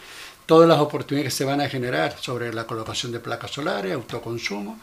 Todas 0.46 0.70
las 0.70 0.80
oportunidades 0.80 1.34
que 1.34 1.38
se 1.38 1.46
van 1.46 1.60
a 1.60 1.68
generar 1.68 2.16
sobre 2.22 2.54
la 2.54 2.66
colocación 2.66 3.12
de 3.12 3.20
placas 3.20 3.52
solares, 3.52 3.94
autoconsumo, 3.94 4.80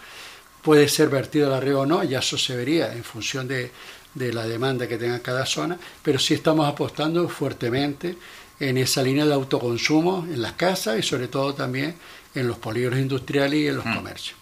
puede 0.62 0.88
ser 0.88 1.08
vertido 1.08 1.46
a 1.46 1.50
la 1.50 1.60
red 1.60 1.76
o 1.76 1.86
no, 1.86 2.02
ya 2.04 2.18
eso 2.18 2.36
se 2.36 2.56
vería 2.56 2.92
en 2.92 3.04
función 3.04 3.46
de, 3.46 3.70
de 4.14 4.32
la 4.32 4.46
demanda 4.46 4.86
que 4.86 4.96
tenga 4.96 5.20
cada 5.20 5.46
zona, 5.46 5.78
pero 6.02 6.18
sí 6.18 6.34
estamos 6.34 6.68
apostando 6.68 7.28
fuertemente 7.28 8.16
en 8.60 8.78
esa 8.78 9.02
línea 9.02 9.26
de 9.26 9.34
autoconsumo 9.34 10.26
en 10.30 10.40
las 10.40 10.52
casas 10.52 10.98
y 10.98 11.02
sobre 11.02 11.28
todo 11.28 11.54
también 11.54 11.96
en 12.34 12.46
los 12.46 12.58
polígonos 12.58 12.98
industriales 12.98 13.58
y 13.58 13.68
en 13.68 13.76
los 13.76 13.86
mm. 13.86 13.94
comercios. 13.94 14.36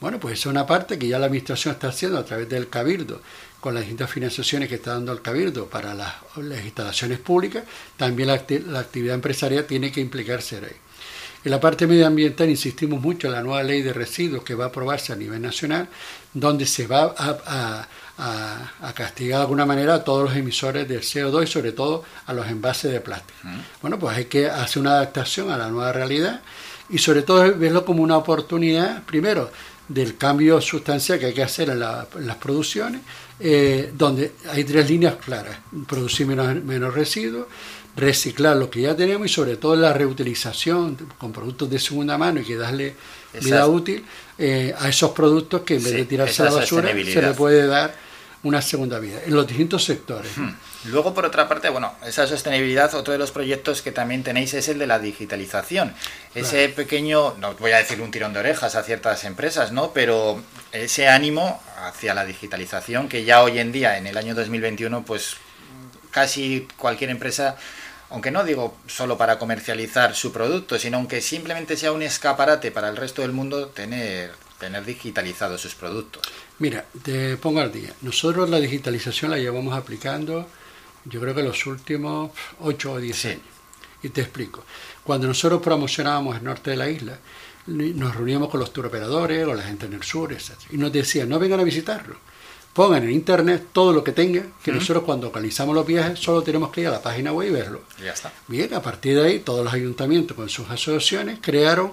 Bueno, 0.00 0.20
pues 0.20 0.38
esa 0.38 0.48
es 0.48 0.52
una 0.52 0.66
parte 0.66 0.98
que 0.98 1.08
ya 1.08 1.18
la 1.18 1.26
Administración 1.26 1.74
está 1.74 1.88
haciendo 1.88 2.18
a 2.18 2.24
través 2.24 2.48
del 2.48 2.68
Cabildo, 2.68 3.22
con 3.60 3.74
las 3.74 3.82
distintas 3.82 4.10
financiaciones 4.10 4.68
que 4.68 4.76
está 4.76 4.92
dando 4.92 5.12
el 5.12 5.22
Cabildo 5.22 5.66
para 5.66 5.94
las, 5.94 6.14
instalaciones 6.64 7.18
públicas, 7.18 7.64
también 7.96 8.28
la, 8.28 8.34
actividad 8.34 9.14
empresarial 9.14 9.64
tiene 9.64 9.90
que 9.90 10.00
implicarse 10.00 10.56
ahí. 10.56 10.76
En 11.44 11.50
la 11.50 11.60
parte 11.60 11.86
medioambiental 11.86 12.50
insistimos 12.50 13.00
mucho 13.00 13.28
en 13.28 13.32
la 13.32 13.42
nueva 13.42 13.62
ley 13.62 13.82
de 13.82 13.92
residuos 13.92 14.42
que 14.42 14.54
va 14.54 14.64
a 14.64 14.68
aprobarse 14.68 15.12
a 15.12 15.16
nivel 15.16 15.40
nacional, 15.40 15.88
donde 16.34 16.66
se 16.66 16.86
va 16.86 17.14
a, 17.16 17.38
a, 17.46 17.88
castigar 18.94 19.38
de 19.38 19.42
alguna 19.42 19.66
manera 19.66 19.94
a 19.94 20.04
todos 20.04 20.24
los 20.24 20.36
emisores 20.36 20.88
del 20.88 21.02
CO2 21.02 21.44
y 21.44 21.46
sobre 21.46 21.72
todo 21.72 22.02
a 22.26 22.32
los 22.32 22.46
envases 22.46 22.92
de 22.92 23.00
plástico. 23.00 23.38
Bueno, 23.82 23.98
pues 23.98 24.16
hay 24.16 24.24
que 24.24 24.46
hacer 24.46 24.80
una 24.80 24.92
adaptación 24.92 25.50
a 25.50 25.58
la 25.58 25.68
nueva 25.68 25.92
realidad 25.92 26.40
y 26.88 26.98
sobre 26.98 27.22
todo 27.22 27.56
verlo 27.56 27.84
como 27.84 28.02
una 28.02 28.16
oportunidad, 28.16 29.02
primero, 29.04 29.50
del 29.88 30.16
cambio 30.16 30.60
sustancial 30.60 31.18
que 31.18 31.26
hay 31.26 31.34
que 31.34 31.42
hacer 31.42 31.70
en, 31.70 31.80
las 31.80 32.36
producciones, 32.40 33.02
eh, 33.38 33.92
donde 33.94 34.32
hay 34.50 34.64
tres 34.64 34.88
líneas 34.88 35.16
claras, 35.16 35.58
producir 35.86 36.26
menos, 36.26 36.62
menos 36.64 36.94
residuos, 36.94 37.46
reciclar 37.96 38.56
lo 38.56 38.68
que 38.68 38.82
ya 38.82 38.94
tenemos 38.94 39.26
y 39.26 39.32
sobre 39.32 39.56
todo 39.56 39.74
la 39.74 39.92
reutilización 39.92 40.96
con 41.18 41.32
productos 41.32 41.70
de 41.70 41.78
segunda 41.78 42.18
mano 42.18 42.40
y 42.40 42.44
que 42.44 42.56
darle 42.56 42.94
vida 43.40 43.66
útil 43.66 44.04
eh, 44.38 44.74
a 44.78 44.88
esos 44.88 45.12
productos 45.12 45.62
que 45.62 45.76
en 45.76 45.84
vez 45.84 45.92
de 45.94 46.04
tirarse 46.04 46.42
a 46.42 46.46
la 46.46 46.50
basura 46.52 46.90
se 46.90 47.22
le 47.22 47.32
puede 47.32 47.66
dar 47.66 48.05
una 48.42 48.62
segunda 48.62 48.98
vida 48.98 49.20
en 49.24 49.34
los 49.34 49.46
distintos 49.46 49.84
sectores. 49.84 50.36
Hmm. 50.36 50.50
Luego, 50.86 51.14
por 51.14 51.24
otra 51.24 51.48
parte, 51.48 51.68
bueno, 51.68 51.92
esa 52.04 52.26
sostenibilidad, 52.26 52.94
otro 52.94 53.12
de 53.12 53.18
los 53.18 53.32
proyectos 53.32 53.82
que 53.82 53.92
también 53.92 54.22
tenéis 54.22 54.54
es 54.54 54.68
el 54.68 54.78
de 54.78 54.86
la 54.86 54.98
digitalización. 54.98 55.94
Ese 56.34 56.68
pequeño, 56.68 57.34
no 57.38 57.54
voy 57.54 57.72
a 57.72 57.78
decir 57.78 58.00
un 58.00 58.10
tirón 58.10 58.32
de 58.32 58.40
orejas 58.40 58.76
a 58.76 58.82
ciertas 58.82 59.24
empresas, 59.24 59.72
¿no? 59.72 59.92
Pero 59.92 60.40
ese 60.72 61.08
ánimo 61.08 61.60
hacia 61.78 62.14
la 62.14 62.24
digitalización 62.24 63.08
que 63.08 63.24
ya 63.24 63.42
hoy 63.42 63.58
en 63.58 63.72
día, 63.72 63.98
en 63.98 64.06
el 64.06 64.16
año 64.16 64.34
2021, 64.34 65.04
pues 65.04 65.36
casi 66.10 66.68
cualquier 66.76 67.10
empresa 67.10 67.56
aunque 68.10 68.30
no 68.30 68.44
digo 68.44 68.76
solo 68.86 69.18
para 69.18 69.38
comercializar 69.38 70.14
su 70.14 70.32
producto, 70.32 70.78
sino 70.78 70.98
aunque 70.98 71.20
simplemente 71.20 71.76
sea 71.76 71.92
un 71.92 72.02
escaparate 72.02 72.70
para 72.70 72.88
el 72.88 72.96
resto 72.96 73.22
del 73.22 73.32
mundo, 73.32 73.68
tener, 73.68 74.32
tener 74.58 74.84
digitalizados 74.84 75.60
sus 75.60 75.74
productos. 75.74 76.22
Mira, 76.58 76.86
te 77.02 77.36
pongo 77.36 77.60
al 77.60 77.72
día. 77.72 77.92
Nosotros 78.02 78.48
la 78.48 78.58
digitalización 78.58 79.30
la 79.30 79.38
llevamos 79.38 79.76
aplicando, 79.76 80.48
yo 81.04 81.20
creo 81.20 81.34
que 81.34 81.42
los 81.42 81.66
últimos 81.66 82.30
8 82.60 82.92
o 82.92 82.98
10 82.98 83.24
años. 83.26 83.42
Y 84.02 84.08
te 84.10 84.20
explico. 84.20 84.64
Cuando 85.04 85.26
nosotros 85.26 85.62
promocionábamos 85.62 86.36
el 86.36 86.44
norte 86.44 86.70
de 86.70 86.76
la 86.76 86.88
isla, 86.88 87.18
nos 87.66 88.14
reuníamos 88.14 88.48
con 88.48 88.60
los 88.60 88.72
turoperadores 88.72 89.46
o 89.46 89.54
la 89.54 89.62
gente 89.62 89.86
en 89.86 89.94
el 89.94 90.02
sur, 90.02 90.32
etc. 90.32 90.52
Y 90.70 90.76
nos 90.76 90.92
decían, 90.92 91.28
no 91.28 91.38
vengan 91.38 91.60
a 91.60 91.64
visitarlo 91.64 92.16
pongan 92.76 93.04
en 93.04 93.10
internet 93.10 93.68
todo 93.72 93.90
lo 93.94 94.04
que 94.04 94.12
tengan, 94.12 94.52
que 94.62 94.70
nosotros 94.70 95.02
cuando 95.02 95.28
localizamos 95.28 95.74
los 95.74 95.86
viajes 95.86 96.18
solo 96.18 96.42
tenemos 96.42 96.70
que 96.70 96.82
ir 96.82 96.88
a 96.88 96.90
la 96.90 97.00
página 97.00 97.32
web 97.32 97.48
y 97.48 97.50
verlo. 97.50 97.80
Ya 98.04 98.12
está. 98.12 98.30
Bien, 98.46 98.72
a 98.74 98.82
partir 98.82 99.16
de 99.16 99.26
ahí 99.26 99.38
todos 99.38 99.64
los 99.64 99.72
ayuntamientos 99.72 100.36
con 100.36 100.50
sus 100.50 100.68
asociaciones 100.68 101.38
crearon 101.40 101.92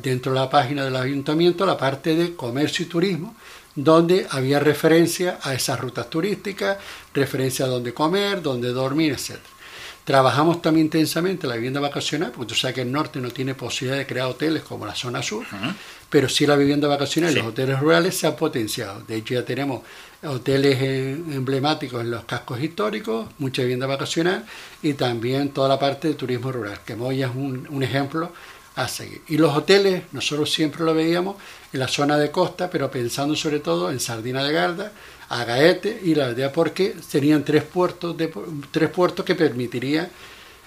dentro 0.00 0.32
de 0.32 0.38
la 0.38 0.48
página 0.48 0.84
del 0.84 0.94
ayuntamiento 0.94 1.66
la 1.66 1.76
parte 1.76 2.14
de 2.14 2.36
comercio 2.36 2.84
y 2.84 2.88
turismo, 2.88 3.34
donde 3.74 4.28
había 4.30 4.60
referencia 4.60 5.40
a 5.42 5.54
esas 5.54 5.80
rutas 5.80 6.08
turísticas, 6.08 6.78
referencia 7.12 7.64
a 7.64 7.68
dónde 7.68 7.92
comer, 7.92 8.42
dónde 8.42 8.68
dormir, 8.68 9.12
etc. 9.14 9.40
Trabajamos 10.04 10.60
también 10.60 10.86
intensamente 10.86 11.46
la 11.46 11.54
vivienda 11.54 11.78
vacacional, 11.78 12.32
porque 12.32 12.48
tú 12.48 12.54
sabes 12.58 12.74
que 12.74 12.82
el 12.82 12.90
norte 12.90 13.20
no 13.20 13.30
tiene 13.30 13.54
posibilidad 13.54 13.98
de 13.98 14.06
crear 14.06 14.26
hoteles 14.26 14.62
como 14.62 14.84
la 14.84 14.96
zona 14.96 15.22
sur, 15.22 15.46
pero 16.10 16.28
sí 16.28 16.44
la 16.44 16.56
vivienda 16.56 16.88
vacacional 16.88 17.30
y 17.30 17.36
los 17.36 17.46
hoteles 17.46 17.78
rurales 17.78 18.16
se 18.16 18.26
han 18.26 18.34
potenciado. 18.34 19.00
De 19.02 19.16
hecho, 19.16 19.34
ya 19.34 19.44
tenemos 19.44 19.82
hoteles 20.24 20.82
emblemáticos 20.82 22.00
en 22.00 22.10
los 22.10 22.24
cascos 22.24 22.60
históricos, 22.60 23.28
mucha 23.38 23.62
vivienda 23.62 23.86
vacacional 23.86 24.44
y 24.82 24.94
también 24.94 25.50
toda 25.50 25.68
la 25.68 25.78
parte 25.78 26.08
de 26.08 26.14
turismo 26.14 26.50
rural, 26.50 26.80
que 26.84 26.96
Moya 26.96 27.28
es 27.28 27.34
un, 27.36 27.68
un 27.70 27.82
ejemplo 27.84 28.32
a 28.74 28.88
seguir. 28.88 29.22
Y 29.28 29.36
los 29.36 29.54
hoteles, 29.56 30.04
nosotros 30.12 30.52
siempre 30.52 30.84
lo 30.84 30.94
veíamos 30.94 31.36
en 31.72 31.80
la 31.80 31.88
zona 31.88 32.16
de 32.16 32.30
costa, 32.30 32.70
pero 32.70 32.90
pensando 32.90 33.36
sobre 33.36 33.60
todo 33.60 33.90
en 33.90 34.00
Sardina 34.00 34.42
de 34.42 34.52
Garda, 34.52 34.92
a 35.32 35.44
Gaete 35.44 35.98
y 36.04 36.14
la 36.14 36.26
aldea 36.26 36.52
porque 36.52 36.94
serían 37.08 37.42
tres 37.42 37.62
puertos, 37.62 38.14
de, 38.16 38.30
tres 38.70 38.90
puertos 38.90 39.24
que 39.24 39.34
permitirían 39.34 40.08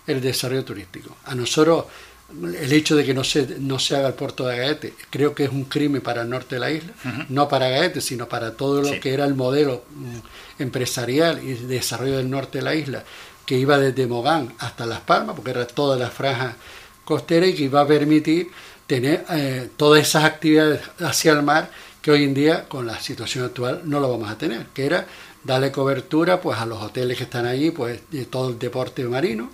el 0.07 0.19
desarrollo 0.22 0.65
turístico. 0.65 1.15
A 1.25 1.36
nosotros 1.36 1.86
el 2.29 2.74
hecho 2.74 2.95
de 2.95 3.05
que 3.05 3.13
no 3.13 3.24
se, 3.24 3.60
no 3.60 3.77
se 3.77 3.95
haga 3.95 4.07
el 4.07 4.15
puerto 4.15 4.48
de 4.48 4.57
Gaete 4.57 4.93
creo 5.12 5.36
que 5.36 5.43
es 5.43 5.51
un 5.51 5.65
crimen 5.65 6.01
para 6.01 6.24
el 6.24 6.29
norte 6.29 6.55
de 6.55 6.60
la 6.60 6.72
isla, 6.72 6.91
no 7.29 7.48
para 7.48 7.69
Gaete, 7.69 8.01
sino 8.01 8.27
para 8.27 8.57
todo 8.57 8.81
lo 8.81 9.00
que 9.00 9.13
era 9.13 9.25
el 9.25 9.36
modelo 9.36 9.84
mm, 9.93 10.63
empresarial 10.63 11.43
y 11.43 11.53
desarrollo 11.53 12.17
del 12.17 12.29
norte 12.31 12.57
de 12.57 12.63
la 12.63 12.74
isla, 12.74 13.03
que 13.45 13.60
iba 13.60 13.77
desde 13.77 14.07
Mogán 14.07 14.51
hasta 14.57 14.88
Las 14.88 15.01
Palmas, 15.01 15.36
porque 15.36 15.51
era 15.51 15.67
toda 15.67 15.95
la 15.95 16.10
franja 16.10 16.55
costera 17.03 17.45
y 17.45 17.53
que 17.53 17.63
iba 17.65 17.81
a 17.81 17.88
permitir 17.88 18.50
tener 18.88 19.25
eh, 19.29 19.69
todas 19.77 20.01
esas 20.01 20.24
actividades 20.24 20.81
hacia 21.00 21.34
el 21.34 21.43
mar 21.43 21.69
que 22.05 22.12
hoy 22.12 22.24
en 22.24 22.35
día 22.35 22.69
con 22.69 22.85
la 22.85 23.00
situación 23.00 23.45
actual 23.45 23.81
no 23.85 24.00
lo 24.00 24.12
vamos 24.12 24.29
a 24.29 24.38
tener, 24.38 24.67
que 24.75 24.85
era 24.85 25.07
darle 25.43 25.71
cobertura 25.71 26.39
pues 26.39 26.59
a 26.59 26.68
los 26.68 26.79
hoteles 26.79 27.18
que 27.18 27.24
están 27.24 27.48
allí, 27.48 27.72
pues 27.72 28.00
de 28.11 28.25
todo 28.25 28.50
el 28.50 28.59
deporte 28.59 29.03
marino, 29.05 29.50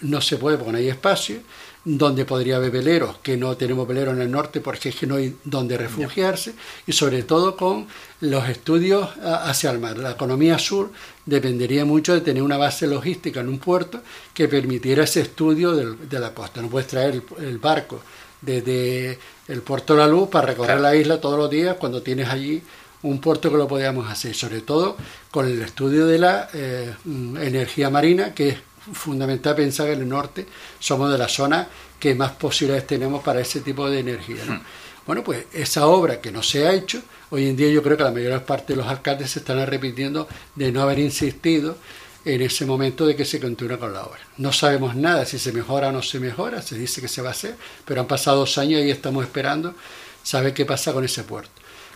no 0.00 0.20
se 0.20 0.36
puede 0.36 0.56
porque 0.56 0.72
no 0.72 0.78
hay 0.78 0.88
espacio, 0.88 1.36
donde 1.84 2.24
podría 2.24 2.56
haber 2.56 2.72
veleros, 2.72 3.18
que 3.18 3.36
no 3.36 3.56
tenemos 3.56 3.86
veleros 3.86 4.14
en 4.14 4.22
el 4.22 4.32
norte 4.32 4.60
porque 4.60 4.88
es 4.88 4.96
que 4.96 5.06
no 5.06 5.14
hay 5.14 5.36
donde 5.44 5.78
refugiarse, 5.78 6.54
y 6.88 6.92
sobre 6.92 7.22
todo 7.22 7.56
con 7.56 7.86
los 8.20 8.48
estudios 8.48 9.08
hacia 9.22 9.70
el 9.70 9.78
mar. 9.78 9.96
La 9.96 10.10
economía 10.10 10.58
sur 10.58 10.90
dependería 11.24 11.84
mucho 11.84 12.14
de 12.14 12.20
tener 12.20 12.42
una 12.42 12.56
base 12.56 12.88
logística 12.88 13.38
en 13.38 13.48
un 13.48 13.60
puerto 13.60 14.02
que 14.34 14.48
permitiera 14.48 15.04
ese 15.04 15.20
estudio 15.20 15.72
de 15.72 16.18
la 16.18 16.34
costa. 16.34 16.60
No 16.60 16.68
puedes 16.68 16.88
traer 16.88 17.22
el 17.38 17.58
barco 17.58 18.02
desde 18.40 19.18
el 19.48 19.62
puerto 19.62 19.94
de 19.94 20.00
la 20.00 20.06
luz 20.06 20.28
para 20.28 20.46
recorrer 20.46 20.80
la 20.80 20.94
isla 20.94 21.20
todos 21.20 21.38
los 21.38 21.50
días 21.50 21.76
cuando 21.78 22.02
tienes 22.02 22.28
allí 22.28 22.62
un 23.02 23.20
puerto 23.20 23.50
que 23.50 23.56
lo 23.56 23.66
podíamos 23.66 24.10
hacer, 24.10 24.34
sobre 24.34 24.60
todo 24.60 24.96
con 25.30 25.46
el 25.46 25.60
estudio 25.62 26.06
de 26.06 26.18
la 26.18 26.48
eh, 26.52 26.94
energía 27.06 27.88
marina, 27.88 28.34
que 28.34 28.50
es 28.50 28.56
fundamental 28.92 29.54
pensar 29.54 29.86
que 29.86 29.92
en 29.92 30.02
el 30.02 30.08
norte 30.08 30.46
somos 30.78 31.10
de 31.10 31.18
la 31.18 31.28
zona 31.28 31.68
que 31.98 32.14
más 32.14 32.32
posibilidades 32.32 32.86
tenemos 32.86 33.22
para 33.22 33.40
ese 33.40 33.60
tipo 33.60 33.88
de 33.88 34.00
energía. 34.00 34.44
Hmm. 34.46 34.60
Bueno, 35.06 35.24
pues 35.24 35.46
esa 35.52 35.86
obra 35.86 36.20
que 36.20 36.30
no 36.30 36.42
se 36.42 36.66
ha 36.66 36.72
hecho, 36.72 37.02
hoy 37.30 37.48
en 37.48 37.56
día 37.56 37.68
yo 37.70 37.82
creo 37.82 37.96
que 37.96 38.04
la 38.04 38.10
mayor 38.10 38.42
parte 38.44 38.74
de 38.74 38.76
los 38.76 38.86
alcaldes 38.86 39.30
se 39.30 39.40
están 39.40 39.58
arrepintiendo 39.58 40.28
de 40.54 40.70
no 40.70 40.82
haber 40.82 40.98
insistido 40.98 41.76
en 42.24 42.42
ese 42.42 42.66
momento 42.66 43.06
de 43.06 43.16
que 43.16 43.24
se 43.24 43.40
continúa 43.40 43.78
con 43.78 43.92
la 43.92 44.02
obra. 44.02 44.20
No 44.36 44.52
sabemos 44.52 44.94
nada 44.94 45.24
si 45.24 45.38
se 45.38 45.52
mejora 45.52 45.88
o 45.88 45.92
no 45.92 46.02
se 46.02 46.20
mejora, 46.20 46.60
se 46.62 46.76
dice 46.76 47.00
que 47.00 47.08
se 47.08 47.22
va 47.22 47.28
a 47.28 47.32
hacer, 47.32 47.56
pero 47.84 48.00
han 48.00 48.06
pasado 48.06 48.40
dos 48.40 48.58
años 48.58 48.82
y 48.82 48.90
estamos 48.90 49.24
esperando 49.24 49.74
saber 50.22 50.52
qué 50.52 50.66
pasa 50.66 50.92
con 50.92 51.04
ese 51.04 51.24
puerto. 51.24 51.50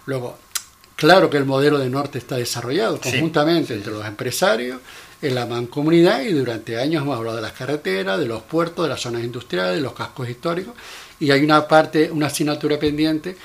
Luego, 0.06 0.38
claro 0.96 1.28
que 1.28 1.37
el 1.37 1.44
modelo 1.44 1.78
de 1.78 1.90
norte 1.90 2.18
está 2.18 2.37
desarrollado 2.37 3.00
conjuntamente 3.00 3.74
entre 3.74 3.92
los 3.92 4.06
empresarios, 4.06 4.80
en 5.20 5.34
la 5.34 5.46
mancomunidad 5.46 6.22
y 6.22 6.32
durante 6.32 6.78
años 6.78 7.02
hemos 7.02 7.16
hablado 7.16 7.37
de 7.37 7.42
las 7.42 7.52
carreteras, 7.52 8.18
de 8.18 8.26
los 8.26 8.42
puertos, 8.42 8.84
de 8.84 8.90
las 8.90 9.00
zonas 9.00 9.24
industriales, 9.24 9.76
de 9.76 9.80
los 9.80 9.94
cascos 9.94 10.28
históricos 10.28 10.74
y 11.18 11.30
hay 11.30 11.42
una 11.42 11.66
parte, 11.66 12.10
una 12.10 12.26
asignatura 12.26 12.78
pendiente 12.78 13.37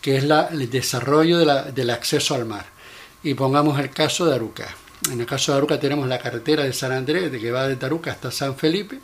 que 0.00 0.16
es 0.16 0.24
la, 0.24 0.48
el 0.50 0.70
desarrollo 0.70 1.38
del 1.38 1.90
acceso 1.90 2.34
al 2.34 2.44
mar. 2.44 2.66
Y 3.22 3.34
pongamos 3.34 3.78
el 3.80 3.90
caso 3.90 4.24
de 4.24 4.34
Aruca 4.34 4.68
en 5.10 5.20
el 5.20 5.26
caso 5.26 5.52
de 5.52 5.58
Aruca 5.58 5.78
tenemos 5.78 6.08
la 6.08 6.18
carretera 6.18 6.64
de 6.64 6.72
San 6.72 6.92
Andrés, 6.92 7.30
de 7.30 7.38
que 7.38 7.50
va 7.50 7.68
de 7.68 7.76
Taruca 7.76 8.10
hasta 8.10 8.30
San 8.30 8.56
Felipe, 8.56 8.98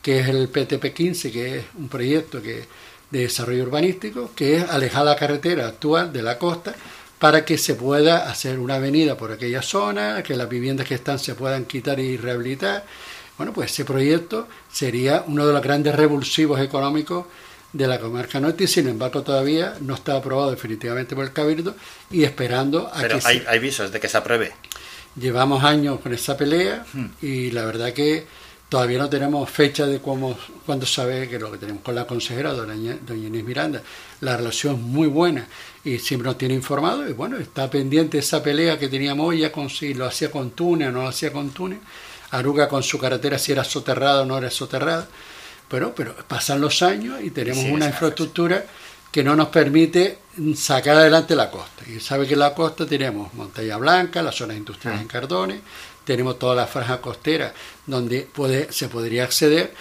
que 0.00 0.20
es 0.20 0.28
el 0.28 0.50
PTP-15, 0.50 1.32
que 1.32 1.58
es 1.58 1.64
un 1.76 1.88
proyecto 1.88 2.40
que, 2.40 2.64
de 3.10 3.20
desarrollo 3.20 3.64
urbanístico, 3.64 4.32
que 4.34 4.56
es 4.58 4.68
alejar 4.68 5.04
la 5.04 5.16
carretera 5.16 5.66
actual 5.66 6.12
de 6.12 6.22
la 6.22 6.38
costa 6.38 6.74
para 7.18 7.44
que 7.44 7.56
se 7.56 7.74
pueda 7.74 8.28
hacer 8.28 8.58
una 8.58 8.74
avenida 8.74 9.16
por 9.16 9.32
aquella 9.32 9.62
zona, 9.62 10.22
que 10.22 10.36
las 10.36 10.48
viviendas 10.48 10.86
que 10.86 10.94
están 10.94 11.18
se 11.18 11.34
puedan 11.34 11.64
quitar 11.64 11.98
y 11.98 12.16
rehabilitar. 12.16 12.84
Bueno, 13.36 13.52
pues 13.52 13.72
ese 13.72 13.84
proyecto 13.84 14.46
sería 14.70 15.24
uno 15.26 15.46
de 15.46 15.52
los 15.52 15.62
grandes 15.62 15.94
revulsivos 15.94 16.60
económicos 16.60 17.26
de 17.72 17.86
la 17.88 17.98
comarca 17.98 18.38
norte 18.38 18.64
y 18.64 18.66
sin 18.68 18.88
embargo 18.88 19.22
todavía 19.22 19.74
no 19.80 19.94
está 19.94 20.16
aprobado 20.16 20.50
definitivamente 20.50 21.16
por 21.16 21.24
el 21.24 21.32
Cabildo 21.32 21.74
y 22.10 22.22
esperando 22.22 22.86
a 22.86 23.00
Pero 23.00 23.18
hay, 23.24 23.42
hay 23.48 23.58
visos 23.58 23.90
de 23.90 23.98
que 23.98 24.08
se 24.08 24.16
apruebe. 24.16 24.52
Llevamos 25.16 25.62
años 25.62 26.00
con 26.00 26.12
esa 26.12 26.36
pelea 26.36 26.84
hmm. 26.92 27.06
y 27.22 27.50
la 27.50 27.64
verdad 27.64 27.92
que 27.92 28.26
todavía 28.68 28.98
no 28.98 29.08
tenemos 29.08 29.48
fecha 29.48 29.86
de 29.86 30.00
cómo, 30.00 30.36
cuándo 30.66 30.84
sabe 30.84 31.28
que 31.28 31.38
lo 31.38 31.52
que 31.52 31.58
tenemos 31.58 31.82
con 31.82 31.94
la 31.94 32.06
consejera, 32.06 32.52
doña, 32.52 32.98
doña 33.06 33.28
Inés 33.28 33.44
Miranda. 33.44 33.82
La 34.20 34.36
relación 34.36 34.74
es 34.74 34.80
muy 34.80 35.06
buena 35.06 35.46
y 35.84 35.98
siempre 35.98 36.26
nos 36.26 36.38
tiene 36.38 36.54
informado 36.54 37.08
y 37.08 37.12
bueno, 37.12 37.36
está 37.36 37.70
pendiente 37.70 38.18
esa 38.18 38.42
pelea 38.42 38.78
que 38.78 38.88
teníamos 38.88 39.36
ya 39.36 39.52
con 39.52 39.70
si 39.70 39.94
lo 39.94 40.06
hacía 40.06 40.30
con 40.30 40.50
Túnez 40.50 40.88
o 40.88 40.92
no 40.92 41.02
lo 41.02 41.08
hacía 41.08 41.32
con 41.32 41.50
Túnez. 41.50 41.78
Aruga 42.32 42.68
con 42.68 42.82
su 42.82 42.98
carretera 42.98 43.38
si 43.38 43.52
era 43.52 43.62
soterrada 43.62 44.22
o 44.22 44.24
no 44.24 44.36
era 44.36 44.50
soterrada. 44.50 45.06
Pero, 45.68 45.94
pero 45.94 46.14
pasan 46.26 46.60
los 46.60 46.82
años 46.82 47.22
y 47.22 47.30
tenemos 47.30 47.64
una 47.64 47.86
infraestructura 47.86 48.64
que 49.14 49.22
no 49.22 49.36
nos 49.36 49.46
permite 49.46 50.18
sacar 50.56 50.96
adelante 50.96 51.36
la 51.36 51.48
costa. 51.48 51.84
Y 51.88 52.00
sabe 52.00 52.26
que 52.26 52.32
en 52.32 52.40
la 52.40 52.52
costa 52.52 52.84
tenemos 52.84 53.32
Montaña 53.34 53.76
Blanca, 53.76 54.20
las 54.20 54.34
zonas 54.34 54.56
industriales 54.56 55.02
en 55.02 55.06
Cardones, 55.06 55.60
tenemos 56.04 56.36
toda 56.36 56.56
la 56.56 56.66
franja 56.66 57.00
costera 57.00 57.54
donde 57.86 58.22
puede, 58.22 58.72
se 58.72 58.88
podría 58.88 59.22
acceder 59.22 59.72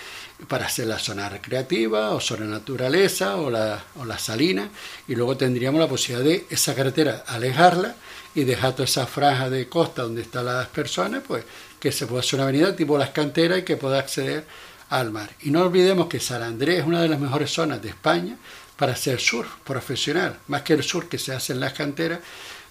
para 0.47 0.67
hacer 0.67 0.85
la 0.85 0.99
zona 0.99 1.29
recreativa 1.29 2.11
o 2.11 2.19
zona 2.19 2.45
naturaleza 2.45 3.37
o 3.37 3.49
la, 3.49 3.83
o 3.95 4.05
la 4.05 4.19
salina 4.19 4.69
y 5.07 5.15
luego 5.15 5.35
tendríamos 5.35 5.81
la 5.81 5.87
posibilidad 5.87 6.23
de 6.23 6.45
esa 6.51 6.75
carretera 6.75 7.23
alejarla 7.25 7.95
y 8.35 8.43
dejar 8.43 8.73
toda 8.73 8.83
esa 8.83 9.07
franja 9.07 9.49
de 9.49 9.67
costa 9.67 10.03
donde 10.03 10.21
están 10.21 10.45
las 10.45 10.67
personas, 10.67 11.23
pues 11.27 11.43
que 11.79 11.91
se 11.91 12.05
pueda 12.05 12.19
hacer 12.19 12.35
una 12.35 12.43
avenida 12.43 12.75
tipo 12.75 12.99
las 12.99 13.09
canteras 13.09 13.57
y 13.57 13.63
que 13.63 13.77
pueda 13.77 13.97
acceder 13.97 14.45
al 14.91 15.09
mar. 15.09 15.31
Y 15.41 15.49
no 15.49 15.63
olvidemos 15.63 16.05
que 16.05 16.19
San 16.19 16.43
Andrés 16.43 16.81
es 16.81 16.85
una 16.85 17.01
de 17.01 17.09
las 17.09 17.19
mejores 17.19 17.51
zonas 17.51 17.81
de 17.81 17.89
España 17.89 18.37
para 18.77 18.93
hacer 18.93 19.19
surf 19.19 19.47
profesional, 19.63 20.39
más 20.47 20.63
que 20.63 20.73
el 20.73 20.83
surf 20.83 21.07
que 21.07 21.17
se 21.17 21.33
hace 21.33 21.53
en 21.53 21.59
las 21.59 21.73
canteras. 21.73 22.19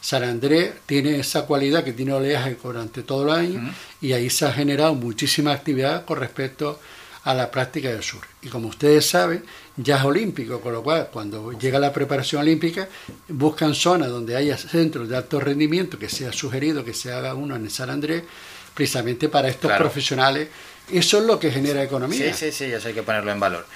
San 0.01 0.25
Andrés 0.25 0.73
tiene 0.85 1.21
esa 1.21 1.47
cualidad 1.47 1.85
que 1.85 1.93
tiene 1.93 2.13
oleaje 2.13 2.57
durante 2.61 3.03
todo 3.03 3.25
el 3.25 3.31
año 3.31 3.73
y 4.01 4.13
ahí 4.13 4.31
se 4.31 4.47
ha 4.47 4.53
generado 4.53 4.95
muchísima 4.95 5.53
actividad 5.53 6.05
con 6.05 6.19
respecto 6.19 6.81
a 7.25 7.35
la 7.35 7.51
práctica 7.51 7.89
del 7.89 8.03
surf. 8.03 8.25
Y 8.43 8.49
como 8.49 8.69
ustedes 8.69 9.07
saben, 9.07 9.45
ya 9.77 9.99
es 9.99 10.05
olímpico, 10.05 10.61
con 10.61 10.73
lo 10.73 10.83
cual 10.83 11.09
cuando 11.13 11.53
llega 11.53 11.79
la 11.79 11.93
preparación 11.93 12.43
olímpica 12.43 12.89
buscan 13.29 13.75
zonas 13.75 14.09
donde 14.09 14.35
haya 14.35 14.59
centros 14.59 15.09
de 15.09 15.17
alto 15.17 15.39
rendimiento, 15.39 15.99
que 15.99 16.09
sea 16.09 16.33
sugerido 16.33 16.85
que 16.85 16.95
se 16.95 17.13
haga 17.13 17.35
uno 17.35 17.55
en 17.55 17.71
San 17.71 17.91
Andrés, 17.91 18.25
precisamente 18.75 19.29
para 19.29 19.49
estos 19.49 19.71
profesionales 19.73 20.49
eso 20.91 21.19
es 21.19 21.25
lo 21.25 21.39
que 21.39 21.51
genera 21.51 21.83
economía. 21.83 22.35
Sí, 22.35 22.51
sí, 22.51 22.53
sí, 22.53 22.65
eso 22.73 22.89
hay 22.89 22.95
que 22.95 23.03
ponerlo 23.03 23.31
en 23.33 23.41
valor. 23.41 23.67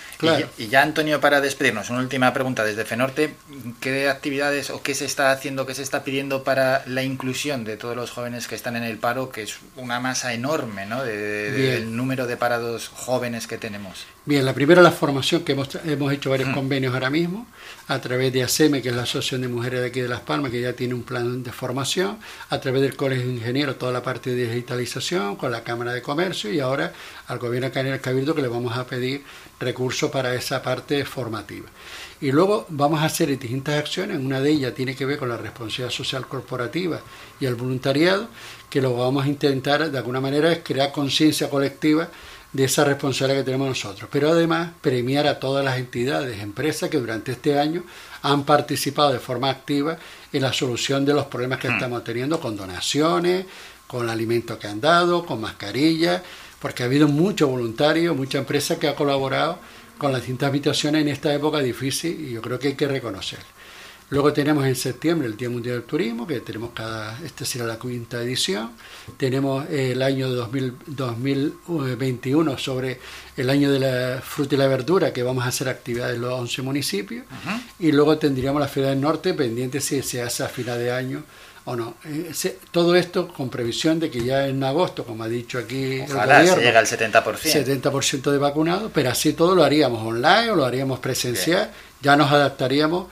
Y, 0.59 0.69
ya, 0.69 0.83
Antonio, 0.83 1.21
para 1.21 1.41
despedirnos, 1.41 1.89
una 1.91 2.01
última 2.01 2.33
pregunta 2.33 2.65
desde 2.65 2.85
FENORTE. 2.85 3.35
¿Qué 3.81 4.09
actividades 4.09 4.71
o 4.71 4.83
qué 4.83 4.95
se 4.95 5.05
está 5.05 5.31
haciendo, 5.31 5.67
qué 5.67 5.75
se 5.75 5.83
está 5.83 6.05
pidiendo 6.05 6.43
para 6.43 6.83
la 6.87 7.03
inclusión 7.03 7.65
de 7.65 7.77
todos 7.77 7.97
los 7.97 8.11
jóvenes 8.11 8.49
que 8.49 8.55
están 8.55 8.77
en 8.77 8.83
el 8.83 8.99
paro, 8.99 9.31
que 9.31 9.43
es 9.43 9.57
una 9.77 10.01
masa 10.01 10.35
enorme, 10.35 10.87
¿no? 10.87 11.05
del 11.05 11.97
número 11.97 12.27
de 12.27 12.37
parados 12.37 12.89
jóvenes 12.89 13.47
que 13.47 13.59
tenemos? 13.59 14.07
Bien, 14.25 14.45
la 14.45 14.55
primera 14.55 14.83
la 14.83 14.91
formación, 14.91 15.45
que 15.45 15.53
hemos, 15.53 15.69
hemos 15.85 16.13
hecho 16.13 16.31
varios 16.31 16.49
convenios 16.51 16.93
ahora 16.93 17.11
mismo, 17.11 17.47
a 17.87 18.01
través 18.01 18.33
de 18.33 18.43
ASEME, 18.43 18.83
que 18.83 18.89
es 18.89 18.97
la 18.97 19.03
Asociación 19.03 19.43
de 19.43 19.49
Mujeres 19.49 19.81
de 19.81 19.87
aquí 19.87 20.01
de 20.01 20.09
Las 20.09 20.21
Palmas, 20.21 20.51
que 20.51 20.61
ya 20.61 20.73
tiene 20.73 20.95
un 20.95 21.05
plan 21.05 21.45
de 21.45 21.53
formación, 21.53 22.19
a 22.51 22.59
través 22.59 22.83
del 22.83 22.97
Colegio 22.97 23.27
de 23.27 23.35
Ingenieros, 23.35 23.79
toda 23.79 23.93
la 23.93 24.03
parte 24.03 24.35
de 24.35 24.49
digitalización, 24.49 25.37
con 25.37 25.53
la 25.53 25.63
Cámara 25.63 25.93
de 25.93 26.03
Comercio, 26.03 26.53
y 26.53 26.59
ahora 26.59 26.93
al 27.29 27.39
Gobierno 27.39 27.71
de 27.71 27.81
el 27.81 28.01
Cabildo, 28.01 28.35
que 28.35 28.43
le 28.43 28.49
vamos 28.49 28.77
a 28.77 28.87
pedir 28.87 29.25
recursos 29.59 30.11
para 30.11 30.35
esa 30.35 30.63
parte 30.63 31.05
formativa. 31.05 31.69
Y 32.21 32.33
luego 32.33 32.67
vamos 32.69 33.01
a 33.01 33.07
hacer 33.07 33.29
distintas 33.39 33.79
acciones, 33.79 34.19
una 34.19 34.41
de 34.41 34.51
ellas 34.51 34.75
tiene 34.75 34.95
que 34.95 35.05
ver 35.05 35.19
con 35.19 35.29
la 35.29 35.37
responsabilidad 35.37 35.91
social 35.91 36.27
corporativa 36.27 37.01
y 37.41 37.47
el 37.47 37.55
voluntariado, 37.55 38.29
que 38.71 38.81
lo 38.81 38.97
vamos 38.97 39.25
a 39.25 39.29
intentar 39.29 39.91
de 39.91 39.99
alguna 39.99 40.21
manera 40.21 40.51
es 40.51 40.61
crear 40.65 40.93
conciencia 40.93 41.51
colectiva 41.51 42.09
de 42.53 42.65
esa 42.65 42.85
responsabilidad 42.85 43.41
que 43.41 43.45
tenemos 43.45 43.69
nosotros, 43.69 44.09
pero 44.11 44.31
además 44.31 44.71
premiar 44.81 45.27
a 45.27 45.39
todas 45.39 45.65
las 45.65 45.77
entidades, 45.77 46.41
empresas 46.41 46.89
que 46.89 46.99
durante 46.99 47.33
este 47.33 47.59
año 47.59 47.85
han 48.23 48.45
participado 48.45 49.13
de 49.13 49.19
forma 49.19 49.51
activa 49.51 49.99
en 50.33 50.43
la 50.43 50.53
solución 50.53 51.05
de 51.05 51.13
los 51.13 51.27
problemas 51.27 51.59
que 51.59 51.69
hmm. 51.69 51.75
estamos 51.75 52.05
teniendo 52.05 52.41
con 52.41 52.57
donaciones, 52.57 53.45
con 53.87 54.05
el 54.05 54.11
alimento 54.11 54.59
que 54.59 54.67
han 54.69 54.81
dado, 54.81 55.27
con 55.27 55.41
mascarillas, 55.41 56.23
porque 56.61 56.83
ha 56.83 56.87
habido 56.87 57.09
mucho 57.09 57.49
voluntario, 57.49 58.15
mucha 58.15 58.39
empresa 58.39 58.79
que 58.79 58.89
ha 58.89 58.95
colaborado 58.95 59.59
con 59.99 60.13
las 60.13 60.23
distintas 60.23 60.49
habitaciones 60.49 61.03
en 61.03 61.09
esta 61.09 61.35
época 61.35 61.59
difícil 61.61 62.29
y 62.29 62.33
yo 62.33 62.43
creo 62.43 62.59
que 62.59 62.69
hay 62.69 62.75
que 62.75 62.89
reconocer. 62.89 63.39
Luego 64.09 64.33
tenemos 64.33 64.65
en 64.65 64.77
septiembre 64.77 65.27
el 65.27 65.37
Día 65.37 65.51
Mundial 65.51 65.79
del 65.79 65.85
Turismo, 65.85 66.29
que 66.29 66.39
tenemos 66.39 66.71
cada, 66.71 67.19
esta 67.25 67.45
será 67.45 67.67
la 67.67 67.77
quinta 67.77 68.23
edición. 68.23 68.71
Tenemos 69.17 69.69
el 69.69 70.01
año 70.01 70.29
2021 70.29 72.57
sobre 72.57 73.01
el 73.37 73.51
año 73.51 73.73
de 73.73 73.81
la 73.81 74.23
fruta 74.23 74.55
y 74.55 74.59
la 74.59 74.69
verdura, 74.69 75.13
que 75.13 75.25
vamos 75.25 75.45
a 75.45 75.49
hacer 75.49 75.69
actividades 75.69 76.15
en 76.15 76.23
los 76.23 76.35
11 76.35 76.63
municipios. 76.63 77.27
Y 77.81 77.91
luego 77.91 78.17
tendríamos 78.17 78.61
la 78.61 78.69
Feria 78.69 78.91
del 78.91 79.01
Norte, 79.01 79.35
pendiente 79.35 79.81
si 79.81 80.01
se 80.03 80.23
hace 80.23 80.45
a 80.45 80.49
final 80.49 80.79
de 80.79 80.93
año 80.93 81.25
o 81.67 81.77
no. 81.77 81.95
Eh, 82.05 82.33
todo 82.71 82.97
esto 82.97 83.29
con 83.29 83.51
previsión 83.51 84.01
de 84.01 84.11
que 84.11 84.25
ya 84.25 84.47
en 84.47 84.65
agosto, 84.65 85.05
como 85.05 85.23
ha 85.23 85.29
dicho 85.29 85.59
aquí 85.59 86.01
el 86.01 86.07
gobierno, 86.07 86.55
se 86.55 86.61
llega 86.61 86.79
al 86.81 86.87
70%. 86.87 87.83
70% 87.83 88.31
de 88.31 88.39
vacunados, 88.39 88.91
pero 88.93 89.11
así 89.11 89.35
todo 89.35 89.55
lo 89.55 89.63
haríamos 89.63 90.03
online 90.03 90.51
o 90.51 90.57
lo 90.57 90.65
haríamos 90.65 90.99
presencial, 90.99 91.71
ya 92.01 92.17
nos 92.17 92.33
adaptaríamos 92.33 93.07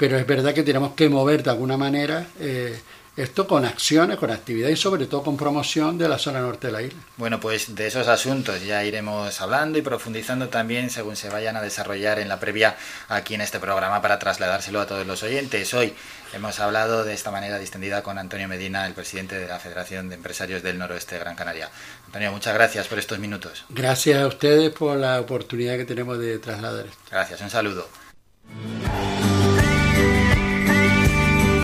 pero 0.00 0.16
es 0.16 0.26
verdad 0.26 0.54
que 0.54 0.62
tenemos 0.62 0.94
que 0.94 1.10
mover 1.10 1.42
de 1.42 1.50
alguna 1.50 1.76
manera 1.76 2.26
eh, 2.40 2.74
esto 3.20 3.46
con 3.46 3.64
acciones, 3.64 4.16
con 4.16 4.30
actividades 4.30 4.78
y 4.78 4.82
sobre 4.82 5.06
todo 5.06 5.22
con 5.22 5.36
promoción 5.36 5.98
de 5.98 6.08
la 6.08 6.18
zona 6.18 6.40
norte 6.40 6.68
de 6.68 6.72
la 6.72 6.82
isla. 6.82 7.00
Bueno, 7.16 7.40
pues 7.40 7.74
de 7.74 7.86
esos 7.86 8.08
asuntos 8.08 8.62
ya 8.64 8.84
iremos 8.84 9.40
hablando 9.40 9.78
y 9.78 9.82
profundizando 9.82 10.48
también 10.48 10.90
según 10.90 11.16
se 11.16 11.28
vayan 11.28 11.56
a 11.56 11.62
desarrollar 11.62 12.18
en 12.18 12.28
la 12.28 12.40
previa 12.40 12.76
aquí 13.08 13.34
en 13.34 13.40
este 13.40 13.60
programa 13.60 14.00
para 14.02 14.18
trasladárselo 14.18 14.80
a 14.80 14.86
todos 14.86 15.06
los 15.06 15.22
oyentes. 15.22 15.72
Hoy 15.74 15.94
hemos 16.32 16.60
hablado 16.60 17.04
de 17.04 17.14
esta 17.14 17.30
manera 17.30 17.58
distendida 17.58 18.02
con 18.02 18.18
Antonio 18.18 18.48
Medina, 18.48 18.86
el 18.86 18.94
presidente 18.94 19.38
de 19.38 19.48
la 19.48 19.58
Federación 19.58 20.08
de 20.08 20.14
Empresarios 20.14 20.62
del 20.62 20.78
Noroeste 20.78 21.16
de 21.16 21.20
Gran 21.20 21.36
Canaria. 21.36 21.70
Antonio, 22.06 22.32
muchas 22.32 22.54
gracias 22.54 22.88
por 22.88 22.98
estos 22.98 23.18
minutos. 23.18 23.64
Gracias 23.68 24.22
a 24.22 24.26
ustedes 24.26 24.70
por 24.72 24.96
la 24.96 25.20
oportunidad 25.20 25.76
que 25.76 25.84
tenemos 25.84 26.18
de 26.18 26.38
trasladar 26.38 26.86
esto. 26.86 26.98
Gracias, 27.10 27.40
un 27.40 27.50
saludo. 27.50 28.09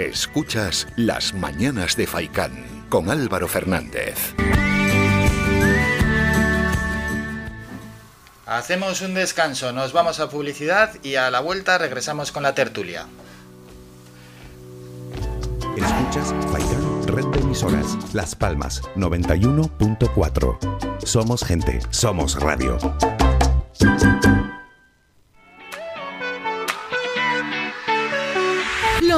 Escuchas 0.06 0.86
Las 0.94 1.34
Mañanas 1.34 1.96
de 1.96 2.06
Faicán 2.06 2.86
con 2.88 3.10
Álvaro 3.10 3.48
Fernández. 3.48 4.36
Hacemos 8.46 9.00
un 9.00 9.14
descanso, 9.14 9.72
nos 9.72 9.92
vamos 9.92 10.20
a 10.20 10.30
publicidad 10.30 10.92
y 11.02 11.16
a 11.16 11.28
la 11.32 11.40
vuelta 11.40 11.76
regresamos 11.78 12.30
con 12.30 12.44
la 12.44 12.54
tertulia. 12.54 13.06
Escuchas 15.76 16.32
Faikán 16.52 17.08
Red 17.08 17.26
de 17.26 17.40
Emisoras, 17.40 18.14
Las 18.14 18.36
Palmas 18.36 18.82
91.4. 18.94 21.04
Somos 21.04 21.44
gente, 21.44 21.80
somos 21.90 22.40
radio. 22.40 22.78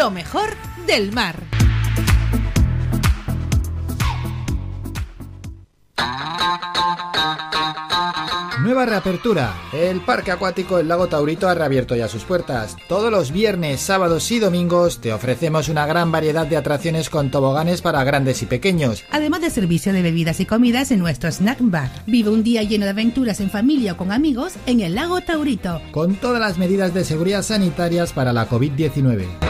Lo 0.00 0.10
mejor 0.10 0.48
del 0.86 1.12
mar. 1.12 1.44
Nueva 8.62 8.86
reapertura. 8.86 9.52
El 9.74 10.00
Parque 10.00 10.30
Acuático 10.30 10.78
El 10.78 10.88
Lago 10.88 11.08
Taurito 11.08 11.50
ha 11.50 11.54
reabierto 11.54 11.94
ya 11.96 12.08
sus 12.08 12.24
puertas. 12.24 12.78
Todos 12.88 13.10
los 13.10 13.30
viernes, 13.30 13.82
sábados 13.82 14.30
y 14.30 14.38
domingos 14.38 15.02
te 15.02 15.12
ofrecemos 15.12 15.68
una 15.68 15.84
gran 15.84 16.10
variedad 16.10 16.46
de 16.46 16.56
atracciones 16.56 17.10
con 17.10 17.30
toboganes 17.30 17.82
para 17.82 18.02
grandes 18.02 18.40
y 18.40 18.46
pequeños. 18.46 19.04
Además 19.10 19.42
de 19.42 19.50
servicio 19.50 19.92
de 19.92 20.00
bebidas 20.00 20.40
y 20.40 20.46
comidas 20.46 20.92
en 20.92 21.00
nuestro 21.00 21.30
snack 21.30 21.58
bar. 21.60 21.90
Vive 22.06 22.30
un 22.30 22.42
día 22.42 22.62
lleno 22.62 22.86
de 22.86 22.92
aventuras 22.92 23.38
en 23.40 23.50
familia 23.50 23.92
o 23.92 23.96
con 23.98 24.12
amigos 24.12 24.54
en 24.64 24.80
el 24.80 24.94
Lago 24.94 25.20
Taurito. 25.20 25.82
Con 25.90 26.14
todas 26.14 26.40
las 26.40 26.56
medidas 26.56 26.94
de 26.94 27.04
seguridad 27.04 27.42
sanitarias 27.42 28.14
para 28.14 28.32
la 28.32 28.48
COVID-19. 28.48 29.49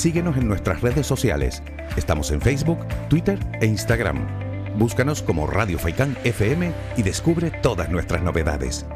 Síguenos 0.00 0.38
en 0.38 0.48
nuestras 0.48 0.80
redes 0.80 1.06
sociales. 1.06 1.62
Estamos 1.94 2.30
en 2.30 2.40
Facebook, 2.40 2.78
Twitter 3.10 3.38
e 3.60 3.66
Instagram. 3.66 4.26
Búscanos 4.78 5.22
como 5.22 5.46
Radio 5.46 5.78
Faicán 5.78 6.16
FM 6.24 6.72
y 6.96 7.02
descubre 7.02 7.50
todas 7.50 7.90
nuestras 7.90 8.22
novedades. 8.22 8.86